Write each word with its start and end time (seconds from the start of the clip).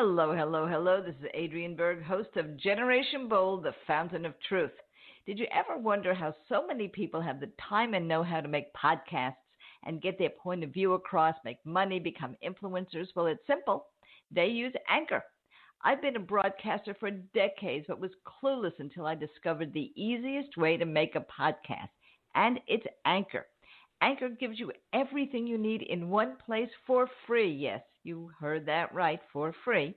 Hello, 0.00 0.32
hello, 0.32 0.64
hello. 0.64 1.02
This 1.02 1.16
is 1.16 1.26
Adriane 1.36 1.76
Berg, 1.76 2.04
host 2.04 2.28
of 2.36 2.56
Generation 2.56 3.26
Bold, 3.26 3.64
the 3.64 3.74
fountain 3.84 4.24
of 4.24 4.32
truth. 4.48 4.70
Did 5.26 5.40
you 5.40 5.46
ever 5.52 5.76
wonder 5.76 6.14
how 6.14 6.32
so 6.48 6.64
many 6.64 6.86
people 6.86 7.20
have 7.20 7.40
the 7.40 7.50
time 7.68 7.94
and 7.94 8.06
know 8.06 8.22
how 8.22 8.40
to 8.40 8.46
make 8.46 8.72
podcasts 8.74 9.34
and 9.84 10.00
get 10.00 10.16
their 10.16 10.30
point 10.30 10.62
of 10.62 10.70
view 10.70 10.92
across, 10.92 11.34
make 11.44 11.58
money, 11.64 11.98
become 11.98 12.36
influencers? 12.46 13.08
Well, 13.16 13.26
it's 13.26 13.44
simple. 13.48 13.86
They 14.30 14.46
use 14.46 14.72
Anchor. 14.88 15.24
I've 15.82 16.00
been 16.00 16.14
a 16.14 16.20
broadcaster 16.20 16.94
for 17.00 17.10
decades, 17.10 17.86
but 17.88 17.98
was 17.98 18.12
clueless 18.24 18.78
until 18.78 19.04
I 19.04 19.16
discovered 19.16 19.72
the 19.72 19.90
easiest 20.00 20.56
way 20.56 20.76
to 20.76 20.84
make 20.84 21.16
a 21.16 21.26
podcast, 21.40 21.90
and 22.36 22.60
it's 22.68 22.86
Anchor. 23.04 23.46
Anchor 24.00 24.28
gives 24.28 24.58
you 24.58 24.72
everything 24.92 25.46
you 25.46 25.58
need 25.58 25.82
in 25.82 26.10
one 26.10 26.36
place 26.44 26.70
for 26.86 27.08
free. 27.26 27.50
Yes, 27.50 27.82
you 28.04 28.30
heard 28.38 28.64
that 28.66 28.94
right, 28.94 29.20
for 29.32 29.54
free. 29.64 29.94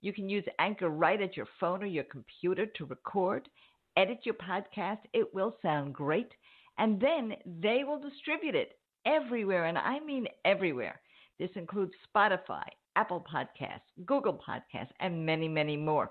You 0.00 0.12
can 0.12 0.28
use 0.28 0.44
Anchor 0.58 0.90
right 0.90 1.20
at 1.20 1.36
your 1.36 1.48
phone 1.58 1.82
or 1.82 1.86
your 1.86 2.04
computer 2.04 2.66
to 2.66 2.84
record, 2.84 3.48
edit 3.96 4.20
your 4.24 4.34
podcast. 4.34 4.98
It 5.12 5.34
will 5.34 5.56
sound 5.62 5.94
great. 5.94 6.30
And 6.78 7.00
then 7.00 7.34
they 7.60 7.82
will 7.84 7.98
distribute 7.98 8.54
it 8.54 8.78
everywhere, 9.06 9.64
and 9.64 9.76
I 9.76 9.98
mean 10.00 10.26
everywhere. 10.44 11.00
This 11.38 11.50
includes 11.56 11.92
Spotify, 12.14 12.64
Apple 12.96 13.24
Podcasts, 13.32 13.80
Google 14.06 14.40
Podcasts, 14.46 14.92
and 15.00 15.24
many, 15.24 15.48
many 15.48 15.76
more. 15.76 16.10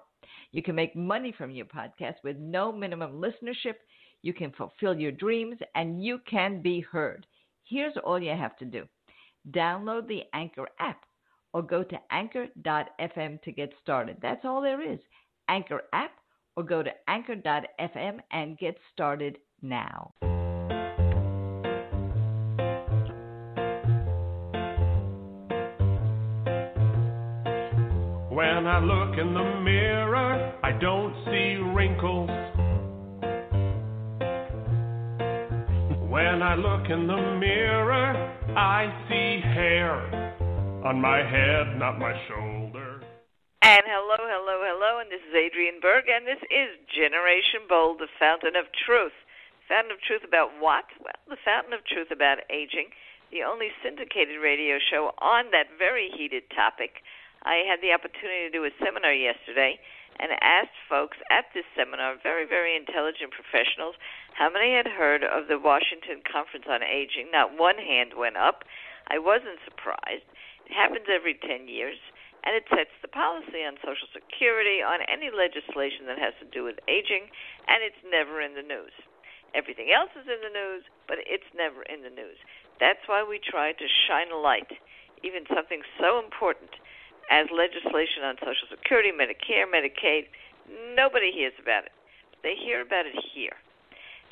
You 0.52 0.64
can 0.64 0.76
make 0.76 0.96
money 0.96 1.34
from 1.38 1.52
your 1.52 1.66
podcast 1.66 2.16
with 2.24 2.38
no 2.38 2.72
minimum 2.72 3.22
listenership. 3.22 3.76
You 4.22 4.34
can 4.34 4.52
fulfill 4.52 5.00
your 5.00 5.12
dreams 5.12 5.58
and 5.76 6.04
you 6.04 6.20
can 6.30 6.62
be 6.62 6.82
heard. 6.82 7.26
Here's 7.64 7.98
all 8.04 8.22
you 8.22 8.32
have 8.32 8.58
to 8.58 8.66
do 8.66 8.86
download 9.52 10.08
the 10.08 10.24
Anchor 10.34 10.68
app 10.80 11.06
or 11.54 11.62
go 11.62 11.84
to 11.84 11.98
anchor.fm 12.12 13.42
to 13.42 13.52
get 13.52 13.72
started. 13.82 14.18
That's 14.22 14.44
all 14.44 14.62
there 14.62 14.82
is. 14.82 15.00
Anchor 15.48 15.82
app 15.94 16.12
or 16.56 16.64
go 16.64 16.84
to 16.84 16.92
anchor.fm 17.08 18.20
and 18.32 18.58
get 18.58 18.78
started 18.94 19.38
now. 19.62 20.14
When 28.30 28.68
I 28.68 28.80
look 28.80 29.18
in 29.18 29.34
the 29.34 29.62
mirror, 29.64 30.54
I 30.64 30.72
don't 30.74 31.14
see 31.26 31.56
wrinkles. 31.74 32.57
When 36.18 36.42
I 36.42 36.58
look 36.58 36.90
in 36.90 37.06
the 37.06 37.38
mirror, 37.38 38.10
I 38.58 38.90
see 39.06 39.38
hair 39.38 40.02
on 40.82 40.98
my 40.98 41.22
head, 41.22 41.78
not 41.78 42.02
my 42.02 42.10
shoulder. 42.26 43.06
And 43.62 43.86
hello, 43.86 44.18
hello, 44.26 44.66
hello, 44.66 44.98
and 44.98 45.14
this 45.14 45.22
is 45.22 45.38
Adriane 45.38 45.78
Berg, 45.78 46.10
and 46.10 46.26
this 46.26 46.42
is 46.50 46.74
Generation 46.90 47.70
Bold, 47.70 48.02
the 48.02 48.10
fountain 48.18 48.58
of 48.58 48.66
truth. 48.74 49.14
Fountain 49.70 49.94
of 49.94 50.02
truth 50.02 50.26
about 50.26 50.58
what? 50.58 50.90
Well, 50.98 51.14
the 51.30 51.38
fountain 51.46 51.78
of 51.78 51.86
truth 51.86 52.10
about 52.10 52.42
aging, 52.50 52.90
the 53.30 53.46
only 53.46 53.70
syndicated 53.86 54.42
radio 54.42 54.82
show 54.82 55.14
on 55.22 55.54
that 55.54 55.78
very 55.78 56.10
heated 56.18 56.50
topic. 56.50 57.06
I 57.46 57.62
had 57.62 57.78
the 57.86 57.94
opportunity 57.94 58.50
to 58.50 58.58
do 58.58 58.66
a 58.66 58.74
seminar 58.82 59.14
yesterday 59.14 59.78
and 60.20 60.34
asked 60.42 60.78
folks 60.90 61.18
at 61.30 61.46
this 61.54 61.68
seminar, 61.78 62.18
very, 62.22 62.48
very 62.48 62.76
intelligent 62.76 63.30
professionals, 63.36 63.96
how 64.34 64.50
many 64.50 64.74
had 64.74 64.88
heard 64.88 65.22
of 65.24 65.48
the 65.48 65.62
Washington 65.62 66.26
Conference 66.26 66.66
on 66.66 66.82
Aging. 66.82 67.30
Not 67.30 67.58
one 67.58 67.78
hand 67.78 68.18
went 68.18 68.38
up. 68.38 68.66
I 69.08 69.20
wasn't 69.20 69.62
surprised. 69.64 70.26
It 70.66 70.74
happens 70.74 71.08
every 71.08 71.38
10 71.38 71.70
years, 71.70 71.98
and 72.44 72.58
it 72.58 72.68
sets 72.68 72.94
the 73.02 73.14
policy 73.14 73.64
on 73.64 73.80
Social 73.80 74.10
Security, 74.12 74.84
on 74.84 75.06
any 75.08 75.32
legislation 75.32 76.10
that 76.10 76.20
has 76.20 76.36
to 76.44 76.50
do 76.50 76.64
with 76.64 76.82
aging, 76.88 77.30
and 77.68 77.84
it's 77.86 78.02
never 78.04 78.42
in 78.42 78.56
the 78.58 78.66
news. 78.66 78.92
Everything 79.56 79.96
else 79.96 80.12
is 80.18 80.28
in 80.28 80.44
the 80.44 80.52
news, 80.52 80.84
but 81.08 81.24
it's 81.24 81.48
never 81.56 81.84
in 81.88 82.04
the 82.04 82.12
news. 82.12 82.36
That's 82.84 83.02
why 83.08 83.24
we 83.24 83.40
try 83.40 83.72
to 83.72 83.88
shine 84.08 84.30
a 84.30 84.38
light, 84.38 84.70
even 85.24 85.48
something 85.48 85.82
so 85.98 86.20
important 86.20 86.76
as 87.30 87.48
legislation 87.52 88.24
on 88.24 88.36
Social 88.40 88.68
Security, 88.70 89.12
Medicare, 89.12 89.68
Medicaid. 89.68 90.28
Nobody 90.96 91.32
hears 91.32 91.54
about 91.62 91.86
it. 91.86 91.92
They 92.44 92.56
hear 92.56 92.82
about 92.82 93.06
it 93.06 93.16
here. 93.34 93.56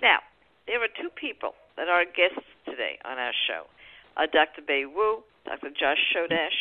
Now, 0.01 0.19
there 0.67 0.81
are 0.83 0.91
two 0.99 1.09
people 1.15 1.55
that 1.77 1.87
are 1.87 2.05
guests 2.05 2.45
today 2.65 2.99
on 3.05 3.17
our 3.17 3.33
show 3.47 3.67
uh, 4.17 4.27
Dr. 4.31 4.61
Bei 4.65 4.85
Wu 4.85 5.23
Dr. 5.45 5.69
Josh 5.69 6.01
Chodosh, 6.09 6.59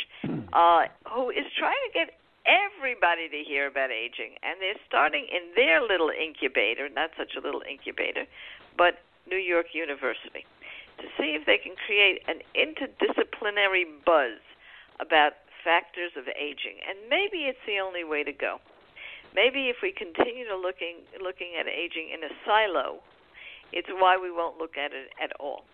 uh, 0.52 0.86
who 1.08 1.30
is 1.30 1.48
trying 1.58 1.80
to 1.88 1.92
get 1.92 2.20
everybody 2.44 3.28
to 3.32 3.40
hear 3.40 3.66
about 3.66 3.90
aging. 3.90 4.36
And 4.44 4.60
they're 4.60 4.80
starting 4.86 5.26
in 5.32 5.56
their 5.56 5.80
little 5.80 6.12
incubator, 6.12 6.88
not 6.92 7.10
such 7.16 7.32
a 7.36 7.40
little 7.40 7.62
incubator, 7.64 8.28
but 8.76 9.00
New 9.26 9.40
York 9.40 9.72
University, 9.72 10.44
to 11.00 11.08
see 11.16 11.32
if 11.32 11.48
they 11.48 11.56
can 11.56 11.74
create 11.88 12.20
an 12.28 12.44
interdisciplinary 12.52 13.88
buzz 14.04 14.36
about 15.00 15.32
factors 15.64 16.12
of 16.14 16.28
aging. 16.28 16.78
And 16.84 17.08
maybe 17.08 17.48
it's 17.48 17.64
the 17.66 17.80
only 17.80 18.04
way 18.04 18.22
to 18.22 18.32
go. 18.32 18.60
Maybe 19.34 19.66
if 19.66 19.82
we 19.82 19.90
continue 19.90 20.46
to 20.46 20.54
looking 20.54 21.02
looking 21.18 21.58
at 21.58 21.66
aging 21.66 22.14
in 22.14 22.22
a 22.22 22.30
silo, 22.46 23.02
it's 23.72 23.90
why 23.90 24.14
we 24.16 24.30
won't 24.30 24.58
look 24.58 24.78
at 24.78 24.92
it 24.92 25.10
at 25.18 25.32
all. 25.40 25.64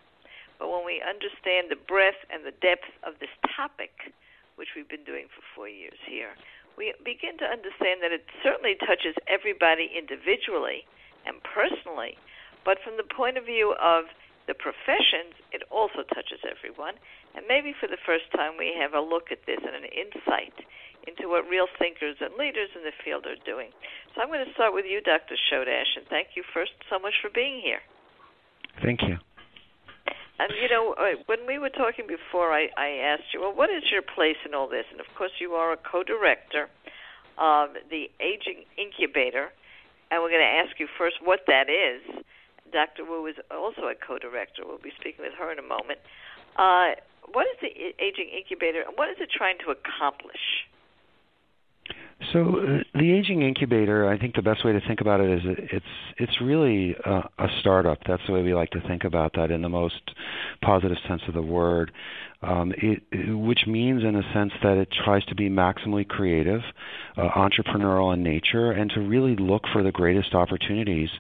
But 0.59 0.71
when 0.71 0.85
we 0.85 1.03
understand 1.05 1.69
the 1.69 1.77
breadth 1.77 2.25
and 2.33 2.45
the 2.45 2.57
depth 2.65 2.89
of 3.05 3.21
this 3.21 3.33
topic, 3.45 4.15
which 4.57 4.73
we've 4.77 4.89
been 4.89 5.05
doing 5.05 5.29
for 5.29 5.45
four 5.53 5.69
years 5.69 6.01
here, 6.09 6.33
we 6.77 6.95
begin 7.05 7.37
to 7.41 7.49
understand 7.49 8.01
that 8.01 8.13
it 8.13 8.25
certainly 8.41 8.77
touches 8.81 9.17
everybody 9.29 9.93
individually 9.93 10.89
and 11.29 11.37
personally, 11.45 12.17
but 12.65 12.81
from 12.81 12.97
the 12.97 13.05
point 13.05 13.37
of 13.37 13.45
view 13.45 13.75
of 13.77 14.09
the 14.51 14.59
professions, 14.59 15.39
it 15.55 15.63
also 15.71 16.03
touches 16.11 16.43
everyone. 16.43 16.99
And 17.39 17.47
maybe 17.47 17.71
for 17.71 17.87
the 17.87 18.03
first 18.03 18.27
time, 18.35 18.59
we 18.59 18.75
have 18.75 18.99
a 18.99 19.01
look 19.01 19.31
at 19.31 19.47
this 19.47 19.63
and 19.63 19.79
an 19.79 19.87
insight 19.87 20.59
into 21.07 21.31
what 21.31 21.47
real 21.47 21.71
thinkers 21.79 22.19
and 22.19 22.35
leaders 22.35 22.75
in 22.75 22.83
the 22.83 22.91
field 23.07 23.31
are 23.31 23.39
doing. 23.47 23.71
So 24.11 24.27
I'm 24.27 24.27
going 24.27 24.43
to 24.43 24.53
start 24.59 24.75
with 24.75 24.91
you, 24.91 24.99
Dr. 24.99 25.39
Chodosh, 25.39 25.95
and 25.95 26.03
thank 26.11 26.35
you 26.35 26.43
first 26.51 26.75
so 26.91 26.99
much 26.99 27.15
for 27.23 27.31
being 27.31 27.63
here. 27.63 27.79
Thank 28.83 29.07
you. 29.07 29.23
And 30.43 30.51
you 30.59 30.67
know, 30.67 30.99
uh, 30.99 31.23
when 31.31 31.47
we 31.47 31.63
were 31.63 31.71
talking 31.71 32.11
before, 32.11 32.51
I, 32.51 32.67
I 32.75 33.15
asked 33.15 33.31
you, 33.31 33.41
well, 33.41 33.55
what 33.55 33.71
is 33.71 33.87
your 33.93 34.03
place 34.03 34.41
in 34.43 34.51
all 34.51 34.67
this? 34.67 34.89
And 34.91 34.99
of 34.99 35.07
course, 35.15 35.33
you 35.39 35.55
are 35.55 35.73
a 35.73 35.79
co-director 35.79 36.67
of 37.39 37.79
the 37.87 38.11
Aging 38.19 38.67
Incubator, 38.75 39.55
and 40.11 40.19
we're 40.19 40.35
going 40.35 40.43
to 40.43 40.59
ask 40.67 40.75
you 40.83 40.89
first 40.99 41.23
what 41.23 41.47
that 41.47 41.71
is. 41.71 42.03
Dr. 42.73 43.05
Wu 43.05 43.27
is 43.27 43.37
also 43.51 43.83
a 43.91 43.95
co-director. 43.95 44.63
We'll 44.67 44.79
be 44.79 44.93
speaking 44.99 45.25
with 45.25 45.35
her 45.39 45.53
in 45.53 45.59
a 45.59 45.67
moment. 45.67 45.99
Uh, 46.57 46.99
what 47.33 47.47
is 47.47 47.57
the 47.63 47.71
Aging 48.03 48.31
Incubator, 48.35 48.83
and 48.83 48.97
what 48.97 49.09
is 49.09 49.17
it 49.21 49.31
trying 49.31 49.59
to 49.65 49.71
accomplish? 49.71 50.67
So 52.33 52.41
uh, 52.41 52.99
the 52.99 53.13
aging 53.13 53.43
incubator, 53.43 54.07
I 54.07 54.19
think 54.19 54.35
the 54.35 54.43
best 54.43 54.65
way 54.65 54.73
to 54.73 54.81
think 54.87 55.01
about 55.01 55.21
it 55.21 55.31
is 55.31 55.41
it's 55.73 55.87
it's 56.19 56.41
really 56.41 56.95
a, 57.05 57.29
a 57.39 57.49
startup. 57.61 57.99
That's 58.07 58.23
the 58.27 58.35
way 58.35 58.43
we 58.43 58.53
like 58.53 58.71
to 58.71 58.81
think 58.87 59.05
about 59.05 59.33
that 59.35 59.51
in 59.51 59.63
the 59.63 59.71
most 59.71 60.03
positive 60.63 60.99
sense 61.09 61.23
of 61.29 61.35
the 61.35 61.43
word. 61.43 61.93
Um, 62.43 62.73
it, 62.77 63.03
which 63.39 63.67
means, 63.67 64.03
in 64.03 64.17
a 64.17 64.23
sense, 64.33 64.53
that 64.63 64.77
it 64.79 64.89
tries 65.05 65.25
to 65.27 65.35
be 65.35 65.51
maximally 65.51 66.09
creative, 66.09 66.61
uh, 67.17 67.29
entrepreneurial 67.37 68.15
in 68.15 68.23
nature, 68.23 68.71
and 68.73 68.91
to 68.93 69.01
really 69.01 69.37
look 69.37 69.65
for 69.73 69.83
the 69.83 69.93
greatest 69.93 70.35
opportunities 70.35 71.11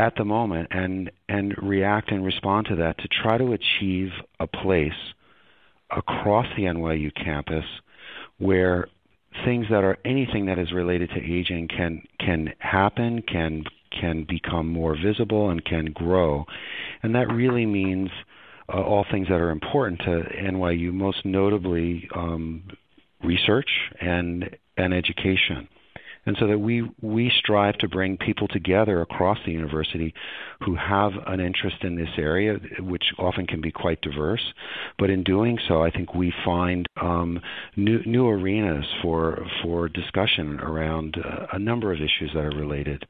at 0.00 0.14
the 0.16 0.24
moment 0.24 0.66
and 0.70 1.10
and 1.28 1.54
react 1.62 2.10
and 2.10 2.24
respond 2.24 2.66
to 2.66 2.76
that 2.76 2.96
to 2.96 3.06
try 3.06 3.36
to 3.36 3.52
achieve 3.52 4.08
a 4.40 4.46
place 4.46 5.12
across 5.90 6.46
the 6.56 6.62
NYU 6.62 7.14
campus 7.14 7.66
where 8.38 8.88
things 9.44 9.66
that 9.70 9.84
are 9.84 9.98
anything 10.06 10.46
that 10.46 10.58
is 10.58 10.72
related 10.72 11.10
to 11.10 11.20
aging 11.20 11.68
can 11.68 12.02
can 12.18 12.54
happen, 12.60 13.22
can 13.22 13.64
can 13.92 14.24
become 14.24 14.68
more 14.68 14.96
visible 14.96 15.50
and 15.50 15.62
can 15.66 15.92
grow. 15.92 16.46
And 17.02 17.14
that 17.14 17.28
really 17.28 17.66
means 17.66 18.08
uh, 18.72 18.80
all 18.80 19.04
things 19.10 19.28
that 19.28 19.40
are 19.40 19.50
important 19.50 20.00
to 20.00 20.24
NYU, 20.34 20.94
most 20.94 21.26
notably 21.26 22.08
um, 22.16 22.62
research 23.22 23.68
and 24.00 24.56
and 24.78 24.94
education 24.94 25.68
and 26.26 26.36
so 26.38 26.46
that 26.46 26.58
we 26.58 26.88
we 27.00 27.30
strive 27.38 27.78
to 27.78 27.88
bring 27.88 28.16
people 28.16 28.48
together 28.48 29.00
across 29.00 29.38
the 29.44 29.52
university 29.52 30.14
who 30.60 30.74
have 30.76 31.12
an 31.26 31.40
interest 31.40 31.76
in 31.82 31.96
this 31.96 32.10
area, 32.18 32.58
which 32.80 33.12
often 33.18 33.46
can 33.46 33.60
be 33.60 33.70
quite 33.70 34.00
diverse. 34.02 34.52
But 34.98 35.10
in 35.10 35.22
doing 35.22 35.58
so, 35.66 35.82
I 35.82 35.90
think 35.90 36.14
we 36.14 36.32
find 36.44 36.86
um, 37.00 37.40
new 37.76 38.02
new 38.04 38.28
arenas 38.28 38.86
for 39.02 39.46
for 39.62 39.88
discussion 39.88 40.60
around 40.60 41.16
uh, 41.16 41.46
a 41.52 41.58
number 41.58 41.92
of 41.92 41.98
issues 41.98 42.30
that 42.34 42.44
are 42.44 42.50
related 42.50 43.06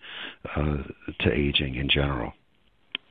uh, 0.57 0.79
to 1.21 1.33
aging 1.33 1.75
in 1.77 1.89
general. 1.89 2.33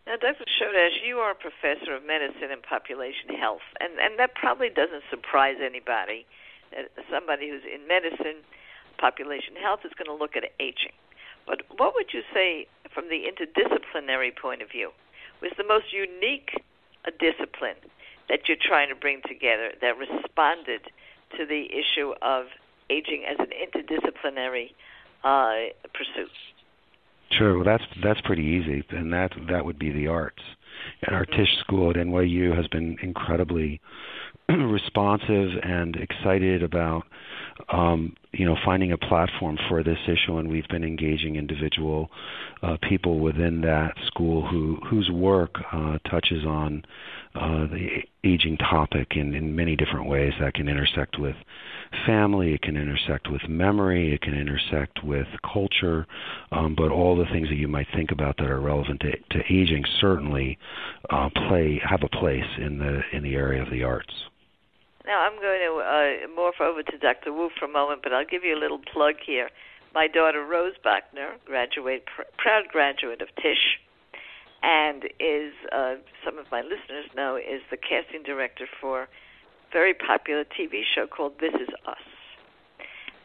Now, 0.08 0.18
Dr. 0.18 0.42
Chodosh, 0.58 1.06
you 1.06 1.18
are 1.18 1.32
a 1.32 1.36
professor 1.36 1.94
of 1.94 2.02
medicine 2.02 2.50
and 2.50 2.64
population 2.64 3.30
health, 3.40 3.62
and, 3.80 3.94
and 4.02 4.18
that 4.18 4.34
probably 4.34 4.70
doesn't 4.70 5.04
surprise 5.12 5.62
anybody. 5.62 6.26
Somebody 7.14 7.50
who's 7.50 7.62
in 7.62 7.88
medicine 7.88 8.42
population 9.00 9.56
health 9.56 9.82
is 9.86 9.92
going 9.98 10.08
to 10.08 10.14
look 10.14 10.36
at 10.36 10.44
aging. 10.60 10.94
But 11.48 11.64
what 11.78 11.94
would 11.96 12.14
you 12.14 12.22
say 12.34 12.68
from 12.94 13.10
the 13.10 13.24
interdisciplinary 13.26 14.36
point 14.36 14.62
of 14.62 14.70
view 14.70 14.92
was 15.42 15.52
the 15.58 15.64
most 15.64 15.94
unique 15.94 16.52
uh, 17.08 17.12
discipline 17.20 17.80
that 18.28 18.48
you're 18.48 18.58
trying 18.62 18.90
to 18.90 18.96
bring 18.96 19.22
together 19.28 19.72
that 19.82 19.98
responded 19.98 20.82
to 21.38 21.46
the 21.46 21.66
issue 21.72 22.14
of 22.22 22.46
aging 22.90 23.24
as 23.28 23.38
an 23.40 23.50
interdisciplinary 23.50 24.72
uh, 25.24 25.74
pursuit? 25.94 26.32
Sure. 27.32 27.56
Well, 27.56 27.66
that's 27.66 27.84
that's 28.02 28.22
pretty 28.22 28.44
easy, 28.44 28.84
and 28.90 29.14
that 29.14 29.32
that 29.50 29.64
would 29.64 29.78
be 29.78 29.92
the 29.92 30.08
arts. 30.08 30.42
And 31.04 31.16
our 31.16 31.26
Tisch 31.26 31.58
School 31.60 31.92
at 31.92 31.96
NYU 31.96 32.56
has 32.56 32.68
been 32.68 32.98
incredibly 33.04 33.80
responsive 34.50 35.52
and 35.62 35.96
excited 35.96 36.64
about 36.64 37.04
um, 37.70 38.16
you 38.32 38.46
know 38.46 38.56
finding 38.66 38.92
a 38.92 38.98
platform 38.98 39.58
for 39.68 39.84
this 39.84 39.98
issue, 40.08 40.38
and 40.38 40.50
we've 40.50 40.68
been 40.68 40.84
engaging 40.84 41.36
individual 41.36 42.10
uh, 42.64 42.78
people 42.88 43.20
within 43.20 43.62
that 43.62 43.94
school 44.08 44.48
who 44.48 44.78
whose 44.90 45.10
work 45.10 45.56
uh, 45.72 45.98
touches 46.10 46.46
on 46.46 46.84
uh, 47.36 47.68
the 47.68 47.88
aging 48.24 48.58
topic 48.58 49.10
in, 49.16 49.34
in 49.34 49.56
many 49.56 49.76
different 49.76 50.08
ways 50.08 50.34
that 50.40 50.54
can 50.54 50.68
intersect 50.68 51.20
with 51.20 51.36
family, 52.06 52.54
it 52.54 52.62
can 52.62 52.76
intersect 52.76 53.30
with 53.32 53.42
memory, 53.48 54.14
it 54.14 54.22
can 54.22 54.34
intersect 54.34 55.04
with 55.04 55.28
culture, 55.54 56.06
um, 56.52 56.76
but 56.76 56.92
all 56.92 57.16
the 57.16 57.26
things 57.26 57.48
that 57.50 57.56
you 57.56 57.68
might 57.68 57.88
think 57.96 58.12
about 58.12 58.38
that 58.38 58.50
are 58.50 58.60
relevant 58.60 59.00
to, 59.02 59.12
to 59.12 59.44
aging 59.50 59.84
certainly 60.00 60.58
uh, 61.10 61.30
play 61.48 61.80
have 61.88 62.02
a 62.04 62.10
place 62.10 62.44
in 62.58 62.78
the 62.80 63.02
in 63.14 63.24
the 63.24 63.36
area 63.36 63.62
of 63.62 63.70
the 63.70 63.84
arts. 63.84 64.14
Now 65.10 65.26
I'm 65.26 65.42
going 65.42 65.60
to 65.66 65.74
uh, 65.82 66.28
morph 66.38 66.62
over 66.62 66.84
to 66.84 66.98
Dr. 67.00 67.34
Wu 67.34 67.50
for 67.58 67.66
a 67.66 67.68
moment, 67.68 68.02
but 68.04 68.14
I'll 68.14 68.30
give 68.30 68.44
you 68.44 68.56
a 68.56 68.62
little 68.62 68.78
plug 68.78 69.16
here. 69.26 69.50
My 69.92 70.08
daughter 70.08 70.46
Rose 70.46 70.76
Bachner, 70.86 71.34
graduate, 71.48 72.06
pr- 72.06 72.30
proud 72.38 72.68
graduate 72.72 73.20
of 73.20 73.30
Tisch, 73.42 73.82
and 74.62 75.06
is 75.20 75.52
uh, 75.72 75.96
some 76.24 76.38
of 76.38 76.46
my 76.52 76.62
listeners 76.62 77.10
know 77.16 77.38
is 77.38 77.62
the 77.72 77.78
casting 77.78 78.22
director 78.22 78.68
for 78.80 79.04
a 79.04 79.08
very 79.74 79.96
popular 79.96 80.44
TV 80.46 80.84
show 80.86 81.08
called 81.08 81.34
This 81.42 81.56
Is 81.56 81.74
Us, 81.88 82.06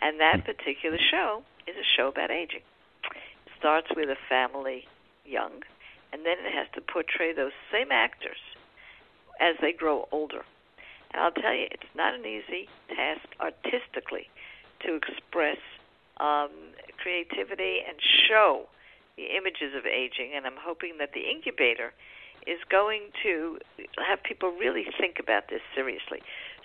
and 0.01 0.19
that 0.21 0.41
hmm. 0.41 0.47
particular 0.47 0.97
show 1.11 1.43
is 1.67 1.77
a 1.77 1.85
show 1.85 2.09
about 2.09 2.31
aging. 2.31 2.65
It 3.45 3.53
starts 3.59 3.89
with 3.95 4.09
a 4.09 4.17
family 4.27 4.85
young, 5.27 5.61
and 6.15 6.25
then 6.25 6.39
it 6.41 6.55
has 6.55 6.67
to 6.77 6.81
portray 6.81 7.35
those 7.35 7.53
same 7.71 7.93
actors 7.93 8.41
as 9.39 9.57
they 9.61 9.73
grow 9.75 10.09
older 10.11 10.45
and 11.14 11.22
I'll 11.22 11.31
tell 11.31 11.55
you, 11.55 11.70
it's 11.70 11.94
not 11.94 12.14
an 12.14 12.26
easy 12.26 12.69
task 12.90 13.22
artistically 13.38 14.26
to 14.82 14.99
express 14.99 15.58
um, 16.19 16.50
creativity 16.99 17.87
and 17.87 17.94
show 18.26 18.66
the 19.16 19.31
images 19.38 19.78
of 19.78 19.87
aging. 19.87 20.32
And 20.34 20.44
I'm 20.44 20.58
hoping 20.58 20.99
that 20.99 21.14
the 21.14 21.31
incubator 21.31 21.94
is 22.50 22.58
going 22.69 23.14
to 23.22 23.58
have 24.02 24.22
people 24.25 24.50
really 24.50 24.87
think 24.99 25.22
about 25.22 25.49
this 25.49 25.62
seriously. 25.72 26.19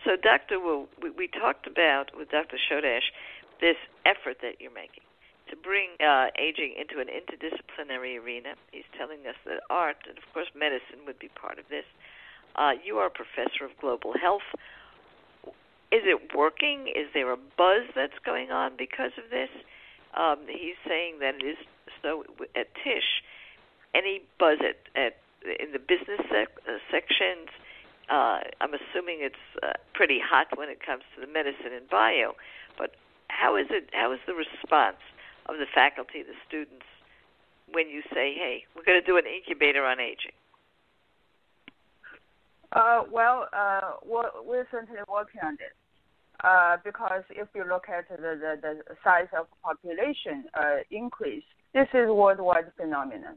So, 0.03 0.17
Dr. 0.17 0.59
Wu, 0.59 0.87
we, 1.01 1.11
we 1.11 1.27
talked 1.27 1.67
about 1.67 2.09
with 2.17 2.31
Dr. 2.31 2.57
Chodosh 2.57 3.13
this 3.61 3.77
effort 4.03 4.37
that 4.41 4.57
you're 4.59 4.73
making 4.73 5.03
to 5.49 5.55
bring 5.55 5.89
uh, 6.01 6.29
aging 6.37 6.73
into 6.73 7.01
an 7.01 7.07
interdisciplinary 7.07 8.17
arena. 8.17 8.53
He's 8.71 8.87
telling 8.97 9.25
us 9.27 9.35
that 9.45 9.61
art 9.69 9.97
and, 10.07 10.17
of 10.17 10.23
course, 10.33 10.47
medicine 10.55 11.05
would 11.05 11.19
be 11.19 11.29
part 11.29 11.59
of 11.59 11.65
this. 11.69 11.85
Uh, 12.55 12.71
you 12.83 12.97
are 12.97 13.07
a 13.07 13.11
professor 13.11 13.65
of 13.65 13.71
global 13.79 14.13
health. 14.19 14.47
Is 15.91 16.03
it 16.05 16.35
working? 16.35 16.87
Is 16.87 17.07
there 17.13 17.31
a 17.31 17.37
buzz 17.57 17.89
that's 17.95 18.17
going 18.23 18.51
on 18.51 18.73
because 18.77 19.11
of 19.17 19.29
this? 19.31 19.49
Um, 20.17 20.45
he's 20.47 20.77
saying 20.87 21.19
that 21.19 21.35
it 21.35 21.45
is 21.45 21.57
so 22.01 22.23
at 22.55 22.67
Tisch. 22.83 23.23
Any 23.93 24.21
buzz 24.37 24.59
at, 24.61 24.77
at 24.95 25.17
in 25.59 25.71
the 25.71 25.79
business 25.79 26.21
sec- 26.29 26.61
uh, 26.67 26.77
sections? 26.91 27.49
Uh, 28.09 28.41
I'm 28.61 28.73
assuming 28.73 29.21
it's 29.21 29.45
uh, 29.61 29.73
pretty 29.93 30.19
hot 30.21 30.57
when 30.57 30.69
it 30.69 30.83
comes 30.83 31.03
to 31.15 31.21
the 31.21 31.31
medicine 31.31 31.73
and 31.73 31.89
bio. 31.89 32.33
But 32.77 32.93
how 33.29 33.55
is 33.55 33.67
it? 33.69 33.89
How 33.93 34.11
is 34.13 34.19
the 34.27 34.33
response 34.33 35.01
of 35.47 35.57
the 35.57 35.65
faculty, 35.73 36.21
the 36.21 36.37
students, 36.47 36.85
when 37.71 37.89
you 37.89 38.01
say, 38.13 38.33
"Hey, 38.33 38.65
we're 38.75 38.85
going 38.85 38.99
to 38.99 39.05
do 39.05 39.17
an 39.17 39.25
incubator 39.25 39.85
on 39.85 39.99
aging"? 39.99 40.37
Uh, 42.71 43.03
well, 43.11 43.47
uh, 43.53 43.81
we're 44.05 44.67
certainly 44.71 45.01
working 45.07 45.41
on 45.43 45.53
this. 45.53 45.73
Uh, 46.41 46.77
because 46.85 47.23
if 47.31 47.49
you 47.53 47.65
look 47.67 47.89
at 47.89 48.07
the, 48.07 48.15
the, 48.15 48.57
the 48.61 48.95
size 49.03 49.27
of 49.37 49.47
population 49.61 50.45
uh, 50.53 50.77
increase, 50.89 51.43
this 51.73 51.87
is 51.93 52.07
worldwide 52.07 52.71
phenomenon. 52.77 53.35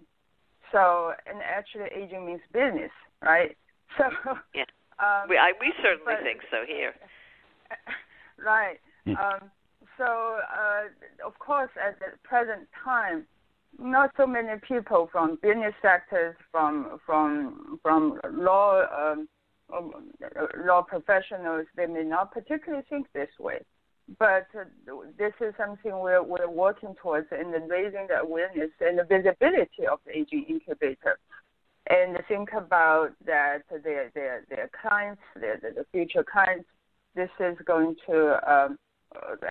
So, 0.71 1.13
and 1.27 1.39
actually, 1.43 1.87
aging 1.95 2.27
means 2.27 2.41
business, 2.53 2.93
right? 3.23 3.57
So, 3.99 4.09
yeah, 4.55 4.65
um, 5.05 5.29
we 5.29 5.37
I, 5.37 5.53
we 5.61 5.71
certainly 5.83 6.15
but, 6.17 6.23
think 6.25 6.41
so 6.51 6.65
here. 6.67 6.95
right. 8.43 8.81
Hmm. 9.05 9.17
Um, 9.17 9.51
so, 9.99 10.39
uh, 10.41 11.27
of 11.27 11.39
course, 11.39 11.69
at 11.77 11.99
the 11.99 12.17
present 12.25 12.67
time, 12.83 13.27
not 13.79 14.11
so 14.17 14.27
many 14.27 14.59
people 14.67 15.09
from 15.11 15.39
business 15.43 15.75
sectors, 15.83 16.37
from 16.51 17.01
from 17.05 17.79
from 17.83 18.21
law 18.31 18.83
um, 18.93 19.29
um, 19.75 20.11
law 20.65 20.83
professionals, 20.83 21.67
they 21.77 21.87
may 21.87 22.05
not 22.05 22.33
particularly 22.33 22.85
think 22.89 23.07
this 23.13 23.31
way. 23.39 23.61
But 24.19 24.47
uh, 24.59 24.65
this 25.17 25.33
is 25.41 25.55
something 25.57 25.93
we're 25.99 26.23
we're 26.23 26.51
working 26.51 26.95
towards 27.01 27.29
in 27.33 27.51
raising 27.69 28.07
the 28.09 28.21
awareness 28.21 28.71
and 28.81 28.99
the 28.99 29.05
visibility 29.05 29.87
of 29.91 30.01
the 30.07 30.19
aging 30.19 30.45
incubator, 30.49 31.19
and 31.89 32.19
think 32.29 32.51
about 32.53 33.13
that 33.25 33.63
their 33.85 34.11
their 34.15 34.45
their 34.49 34.71
clients, 34.83 35.23
their 35.39 35.59
the 35.59 35.87
future 35.93 36.25
clients, 36.25 36.67
this 37.15 37.31
is 37.41 37.57
going 37.65 37.97
to 38.07 38.53
um, 38.53 38.79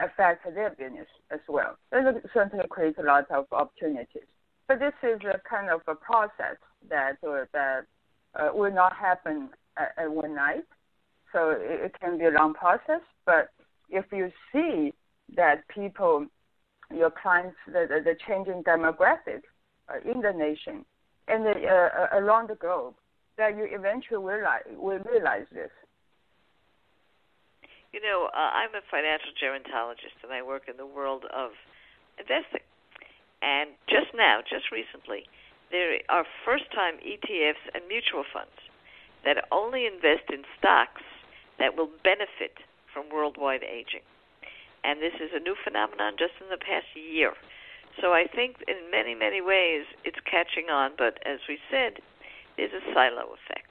affect 0.01 0.45
their 0.53 0.71
business 0.71 1.07
as 1.31 1.39
well. 1.47 1.77
It 1.91 2.23
certainly 2.33 2.65
creates 2.69 2.97
a 2.99 3.03
lot 3.03 3.29
of 3.31 3.45
opportunities. 3.51 4.27
But 4.67 4.79
this 4.79 4.93
is 5.03 5.19
a 5.21 5.39
kind 5.47 5.69
of 5.69 5.81
a 5.87 5.95
process 5.95 6.57
that 6.89 7.17
uh, 7.27 7.45
that 7.53 7.85
uh, 8.35 8.49
will 8.53 8.73
not 8.73 8.93
happen 8.93 9.49
at, 9.77 9.93
at 9.97 10.11
one 10.11 10.35
night. 10.35 10.65
So 11.33 11.49
it, 11.49 11.85
it 11.85 11.99
can 11.99 12.17
be 12.17 12.25
a 12.25 12.31
long 12.31 12.53
process. 12.53 13.01
But 13.25 13.49
if 13.89 14.05
you 14.11 14.31
see 14.51 14.93
that 15.35 15.67
people, 15.67 16.25
your 16.93 17.11
clients, 17.11 17.57
the, 17.67 17.85
the, 17.87 18.01
the 18.03 18.15
changing 18.27 18.63
demographic 18.63 19.41
uh, 19.89 20.09
in 20.09 20.21
the 20.21 20.31
nation 20.31 20.85
and 21.27 21.45
the, 21.45 21.51
uh, 21.51 22.17
around 22.17 22.49
the 22.49 22.55
globe, 22.55 22.95
that 23.37 23.55
you 23.57 23.67
eventually 23.69 24.23
realize, 24.23 24.63
will 24.75 24.99
realize 24.99 25.45
this 25.53 25.71
You 27.91 27.99
know, 27.99 28.29
uh, 28.31 28.51
I'm 28.55 28.71
a 28.71 28.79
financial 28.89 29.35
gerontologist, 29.35 30.15
and 30.23 30.31
I 30.31 30.41
work 30.41 30.71
in 30.71 30.77
the 30.77 30.87
world 30.87 31.25
of 31.27 31.51
investing. 32.17 32.63
And 33.43 33.71
just 33.89 34.15
now, 34.15 34.39
just 34.39 34.71
recently, 34.71 35.27
there 35.71 35.99
are 36.07 36.23
first-time 36.45 37.03
ETFs 37.03 37.63
and 37.75 37.83
mutual 37.87 38.23
funds 38.23 38.55
that 39.25 39.43
only 39.51 39.85
invest 39.85 40.31
in 40.31 40.43
stocks 40.57 41.03
that 41.59 41.75
will 41.75 41.89
benefit 42.03 42.63
from 42.93 43.11
worldwide 43.11 43.63
aging. 43.63 44.07
And 44.83 45.01
this 45.01 45.19
is 45.19 45.31
a 45.35 45.39
new 45.39 45.55
phenomenon 45.59 46.15
just 46.17 46.33
in 46.39 46.47
the 46.49 46.57
past 46.57 46.87
year. 46.95 47.33
So 47.99 48.13
I 48.13 48.25
think 48.25 48.63
in 48.67 48.89
many, 48.89 49.15
many 49.15 49.41
ways 49.41 49.83
it's 50.05 50.19
catching 50.23 50.71
on, 50.71 50.91
but 50.97 51.19
as 51.27 51.39
we 51.47 51.59
said, 51.69 51.99
there's 52.55 52.71
a 52.71 52.93
silo 52.93 53.35
effect. 53.35 53.67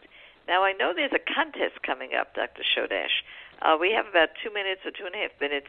Now 0.46 0.62
I 0.64 0.72
know 0.72 0.92
there's 0.94 1.16
a 1.16 1.32
contest 1.34 1.82
coming 1.86 2.10
up, 2.14 2.34
Dr. 2.34 2.62
Chodosh. 2.62 3.24
Uh, 3.62 3.76
we 3.78 3.92
have 3.92 4.08
about 4.08 4.32
two 4.42 4.52
minutes 4.52 4.80
or 4.84 4.90
two 4.90 5.04
and 5.04 5.14
a 5.14 5.20
half 5.28 5.34
minutes. 5.40 5.68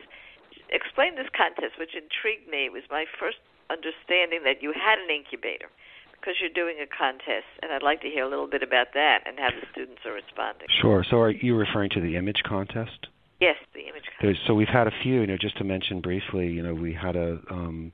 Explain 0.72 1.16
this 1.16 1.28
contest, 1.36 1.76
which 1.80 1.96
intrigued 1.96 2.48
me. 2.48 2.72
It 2.72 2.74
was 2.74 2.84
my 2.90 3.06
first 3.20 3.44
understanding 3.70 4.44
that 4.44 4.64
you 4.64 4.72
had 4.76 5.00
an 5.00 5.12
incubator 5.12 5.68
because 6.16 6.36
you're 6.40 6.54
doing 6.54 6.78
a 6.80 6.88
contest, 6.88 7.50
and 7.62 7.74
I'd 7.74 7.84
like 7.84 8.02
to 8.02 8.10
hear 8.10 8.24
a 8.24 8.30
little 8.30 8.48
bit 8.48 8.64
about 8.64 8.94
that 8.94 9.24
and 9.26 9.40
how 9.40 9.50
the 9.50 9.66
students 9.72 10.02
are 10.06 10.14
responding. 10.14 10.68
Sure. 10.82 11.04
So 11.10 11.20
are 11.20 11.32
you 11.32 11.56
referring 11.56 11.90
to 11.92 12.02
the 12.02 12.16
image 12.16 12.44
contest? 12.46 13.08
Yes, 13.40 13.56
the 13.74 13.82
image 13.82 14.06
contest. 14.06 14.22
There's, 14.22 14.40
so 14.46 14.54
we've 14.54 14.72
had 14.72 14.88
a 14.88 14.96
few. 15.04 15.22
You 15.22 15.28
know, 15.28 15.38
just 15.40 15.58
to 15.58 15.64
mention 15.64 16.00
briefly, 16.00 16.48
you 16.48 16.62
know, 16.62 16.76
we 16.76 16.94
had 16.94 17.16
a 17.16 17.40
um, 17.50 17.92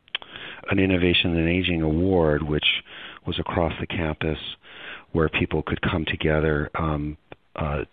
an 0.69 0.79
innovation 0.79 1.35
in 1.35 1.47
aging 1.47 1.81
award, 1.81 2.43
which 2.43 2.65
was 3.25 3.39
across 3.39 3.73
the 3.79 3.87
campus, 3.87 4.37
where 5.13 5.29
people 5.29 5.63
could 5.63 5.81
come 5.81 6.05
together. 6.05 6.69
Um, 6.77 7.17
uh, 7.57 7.83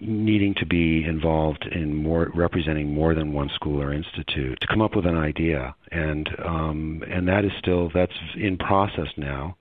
needing 0.00 0.54
to 0.54 0.66
be 0.66 1.04
involved 1.04 1.66
in 1.70 1.94
more 1.94 2.30
representing 2.34 2.92
more 2.92 3.14
than 3.14 3.32
one 3.32 3.50
school 3.54 3.82
or 3.82 3.92
institute 3.92 4.58
to 4.60 4.66
come 4.68 4.80
up 4.80 4.94
with 4.94 5.06
an 5.06 5.16
idea. 5.16 5.74
And 5.90 6.28
um, 6.44 7.02
and 7.10 7.26
that 7.28 7.44
is 7.44 7.52
still 7.58 7.90
that's 7.92 8.12
in 8.36 8.56
process 8.56 9.08
now. 9.16 9.56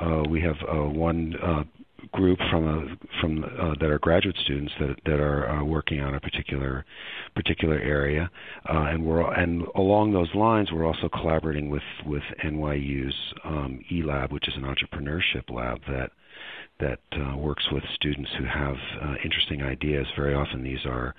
Uh, 0.00 0.22
we 0.28 0.40
have 0.42 0.56
uh, 0.68 0.88
one 0.88 1.34
uh, 1.42 1.64
group 2.12 2.38
from 2.50 2.66
a, 2.66 3.20
from 3.20 3.44
uh, 3.44 3.74
that 3.80 3.90
are 3.90 3.98
graduate 3.98 4.36
students 4.44 4.72
that 4.80 4.96
that 5.04 5.20
are 5.20 5.48
uh, 5.48 5.64
working 5.64 6.00
on 6.00 6.14
a 6.14 6.20
particular 6.20 6.84
particular 7.34 7.78
area, 7.78 8.30
uh, 8.68 8.86
and 8.88 9.04
we're 9.04 9.32
and 9.34 9.64
along 9.76 10.12
those 10.12 10.32
lines, 10.34 10.70
we're 10.72 10.86
also 10.86 11.08
collaborating 11.08 11.68
with 11.70 11.82
with 12.06 12.22
NYU's 12.44 13.14
um, 13.44 13.80
eLab, 13.92 14.32
which 14.32 14.48
is 14.48 14.54
an 14.56 14.62
entrepreneurship 14.62 15.48
lab 15.50 15.80
that 15.88 16.10
that 16.80 17.00
uh, 17.12 17.36
works 17.36 17.64
with 17.70 17.84
students 17.94 18.30
who 18.38 18.44
have 18.44 18.76
uh, 19.02 19.14
interesting 19.24 19.62
ideas. 19.62 20.06
Very 20.16 20.34
often, 20.34 20.62
these 20.62 20.84
are 20.86 21.14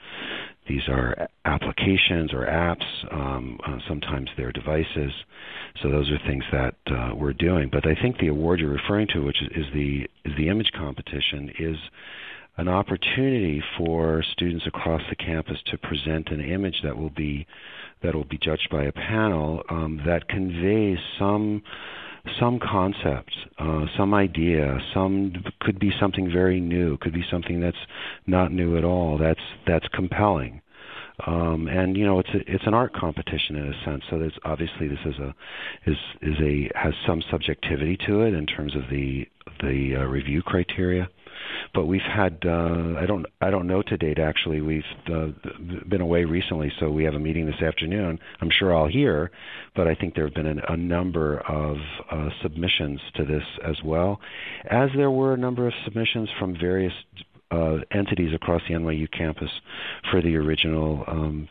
these 0.68 0.88
are 0.88 1.28
applications 1.46 2.34
or 2.34 2.46
apps. 2.46 2.86
Um, 3.12 3.60
uh, 3.66 3.78
sometimes 3.88 4.30
they're 4.38 4.52
devices. 4.52 5.12
So 5.82 5.90
those 5.90 6.10
are 6.12 6.20
things 6.28 6.44
that 6.52 6.76
uh, 6.88 7.16
we're 7.16 7.34
doing. 7.34 7.70
But 7.72 7.86
I 7.88 7.96
think 8.00 8.18
the 8.18 8.28
award 8.28 8.60
you're 8.60 8.70
referring 8.70 9.08
to, 9.14 9.20
which 9.20 9.42
is, 9.42 9.66
the 9.74 10.08
is 10.26 10.34
the 10.38 10.50
image 10.50 10.72
competition, 10.78 11.52
is 11.60 11.78
an 12.58 12.68
opportunity 12.68 13.64
for 13.78 14.24
students 14.32 14.68
across 14.68 15.02
the 15.10 15.16
campus 15.16 15.58
to 15.68 15.78
present 15.78 16.30
an 16.30 16.42
image 16.42 16.82
that 16.84 16.98
will 16.98 17.10
be 17.10 17.48
that 18.04 18.16
will 18.16 18.26
be 18.26 18.38
judged 18.38 18.68
by 18.72 18.84
a 18.84 18.92
panel 18.92 19.64
um, 19.70 20.02
that 20.06 20.28
conveys 20.28 20.98
some 21.18 21.62
some 22.40 22.60
concept, 22.60 23.32
uh, 23.58 23.86
some 23.98 24.14
idea, 24.14 24.78
some 24.94 25.34
could 25.60 25.80
be 25.80 25.92
something 26.00 26.32
very 26.32 26.60
new, 26.60 26.98
could 26.98 27.14
be 27.14 27.24
something 27.32 27.60
that's 27.60 27.78
not 28.28 28.52
new 28.52 28.78
at 28.78 28.84
all. 28.84 29.18
That's 29.18 29.40
that's 29.66 29.88
compelling. 29.94 30.62
Um, 31.28 31.68
and 31.68 31.96
you 31.98 32.06
know 32.06 32.20
it's 32.20 32.30
a, 32.34 32.40
it's 32.52 32.66
an 32.66 32.74
art 32.74 32.94
competition 32.94 33.56
in 33.56 33.74
a 33.74 33.86
sense. 33.86 34.04
So 34.10 34.18
there's 34.20 34.38
obviously 34.44 34.88
this 34.88 35.00
is 35.06 35.16
a 35.20 35.36
is 35.86 35.98
is 36.22 36.38
a 36.42 36.70
has 36.76 36.94
some 37.06 37.22
subjectivity 37.30 37.98
to 38.08 38.22
it 38.22 38.34
in 38.34 38.46
terms 38.46 38.76
of 38.76 38.84
the 38.90 39.28
the 39.62 39.98
uh, 39.98 40.04
review 40.06 40.42
criteria 40.42 41.10
but 41.74 41.86
we've 41.86 42.02
had 42.02 42.40
uh, 42.46 42.96
I 43.00 43.06
don't 43.06 43.26
I 43.42 43.50
don't 43.50 43.68
know 43.68 43.82
to 43.82 43.98
date 43.98 44.20
actually 44.20 44.62
we've 44.62 44.84
uh, 45.08 45.28
been 45.90 46.02
away 46.02 46.26
recently 46.26 46.72
so 46.80 46.90
we 46.90 47.04
have 47.04 47.14
a 47.14 47.20
meeting 47.20 47.46
this 47.46 47.62
afternoon 47.62 48.20
I'm 48.42 48.50
sure 48.52 48.76
I'll 48.76 48.88
hear 48.88 49.32
but 49.76 49.88
I 49.88 49.96
think 49.96 50.16
there 50.16 50.26
have 50.26 50.36
been 50.36 50.48
an, 50.48 50.62
a 50.68 50.78
number 50.78 51.40
of 51.42 51.78
uh, 52.12 52.30
submissions 52.42 53.00
to 53.16 53.26
this 53.26 53.44
as 53.66 53.78
well 53.84 54.20
as 54.70 54.90
there 54.96 55.12
were 55.12 55.34
a 55.34 55.38
number 55.38 55.68
of 55.68 55.74
submissions 55.86 56.30
from 56.40 56.56
various 56.60 56.94
uh, 57.52 57.78
entities 57.92 58.34
across 58.34 58.62
the 58.68 58.76
NYU 58.76 59.10
campus 59.12 59.50
for 60.10 60.22
the 60.22 60.36
original 60.36 61.04
um, 61.08 61.50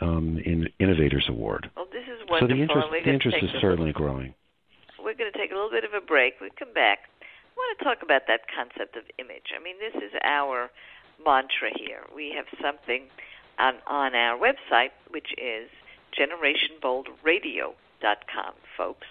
um, 0.00 0.40
in 0.44 0.68
Innovators 0.80 1.26
Award. 1.28 1.70
Well, 1.76 1.86
this 1.92 2.02
is 2.02 2.28
wonderful. 2.28 2.48
So 2.48 2.54
the 2.54 2.62
interest, 2.62 2.88
the 3.04 3.12
interest 3.12 3.36
is 3.42 3.50
certainly 3.60 3.92
growing. 3.92 4.34
We're 4.98 5.14
going 5.14 5.30
to 5.32 5.38
take 5.38 5.50
a 5.50 5.54
little 5.54 5.70
bit 5.70 5.84
of 5.84 5.90
a 5.94 6.04
break. 6.04 6.34
We 6.40 6.50
come 6.58 6.72
back. 6.72 7.10
Talk 7.82 8.02
about 8.02 8.26
that 8.28 8.42
concept 8.46 8.96
of 8.96 9.02
image. 9.18 9.52
I 9.58 9.62
mean, 9.62 9.76
this 9.80 9.94
is 10.00 10.12
our 10.22 10.70
mantra 11.24 11.70
here. 11.74 12.04
We 12.14 12.30
have 12.36 12.44
something 12.62 13.08
on, 13.58 13.74
on 13.88 14.14
our 14.14 14.38
website, 14.38 14.90
which 15.10 15.34
is 15.36 15.68
generationboldradio.com, 16.16 18.54
folks. 18.76 19.08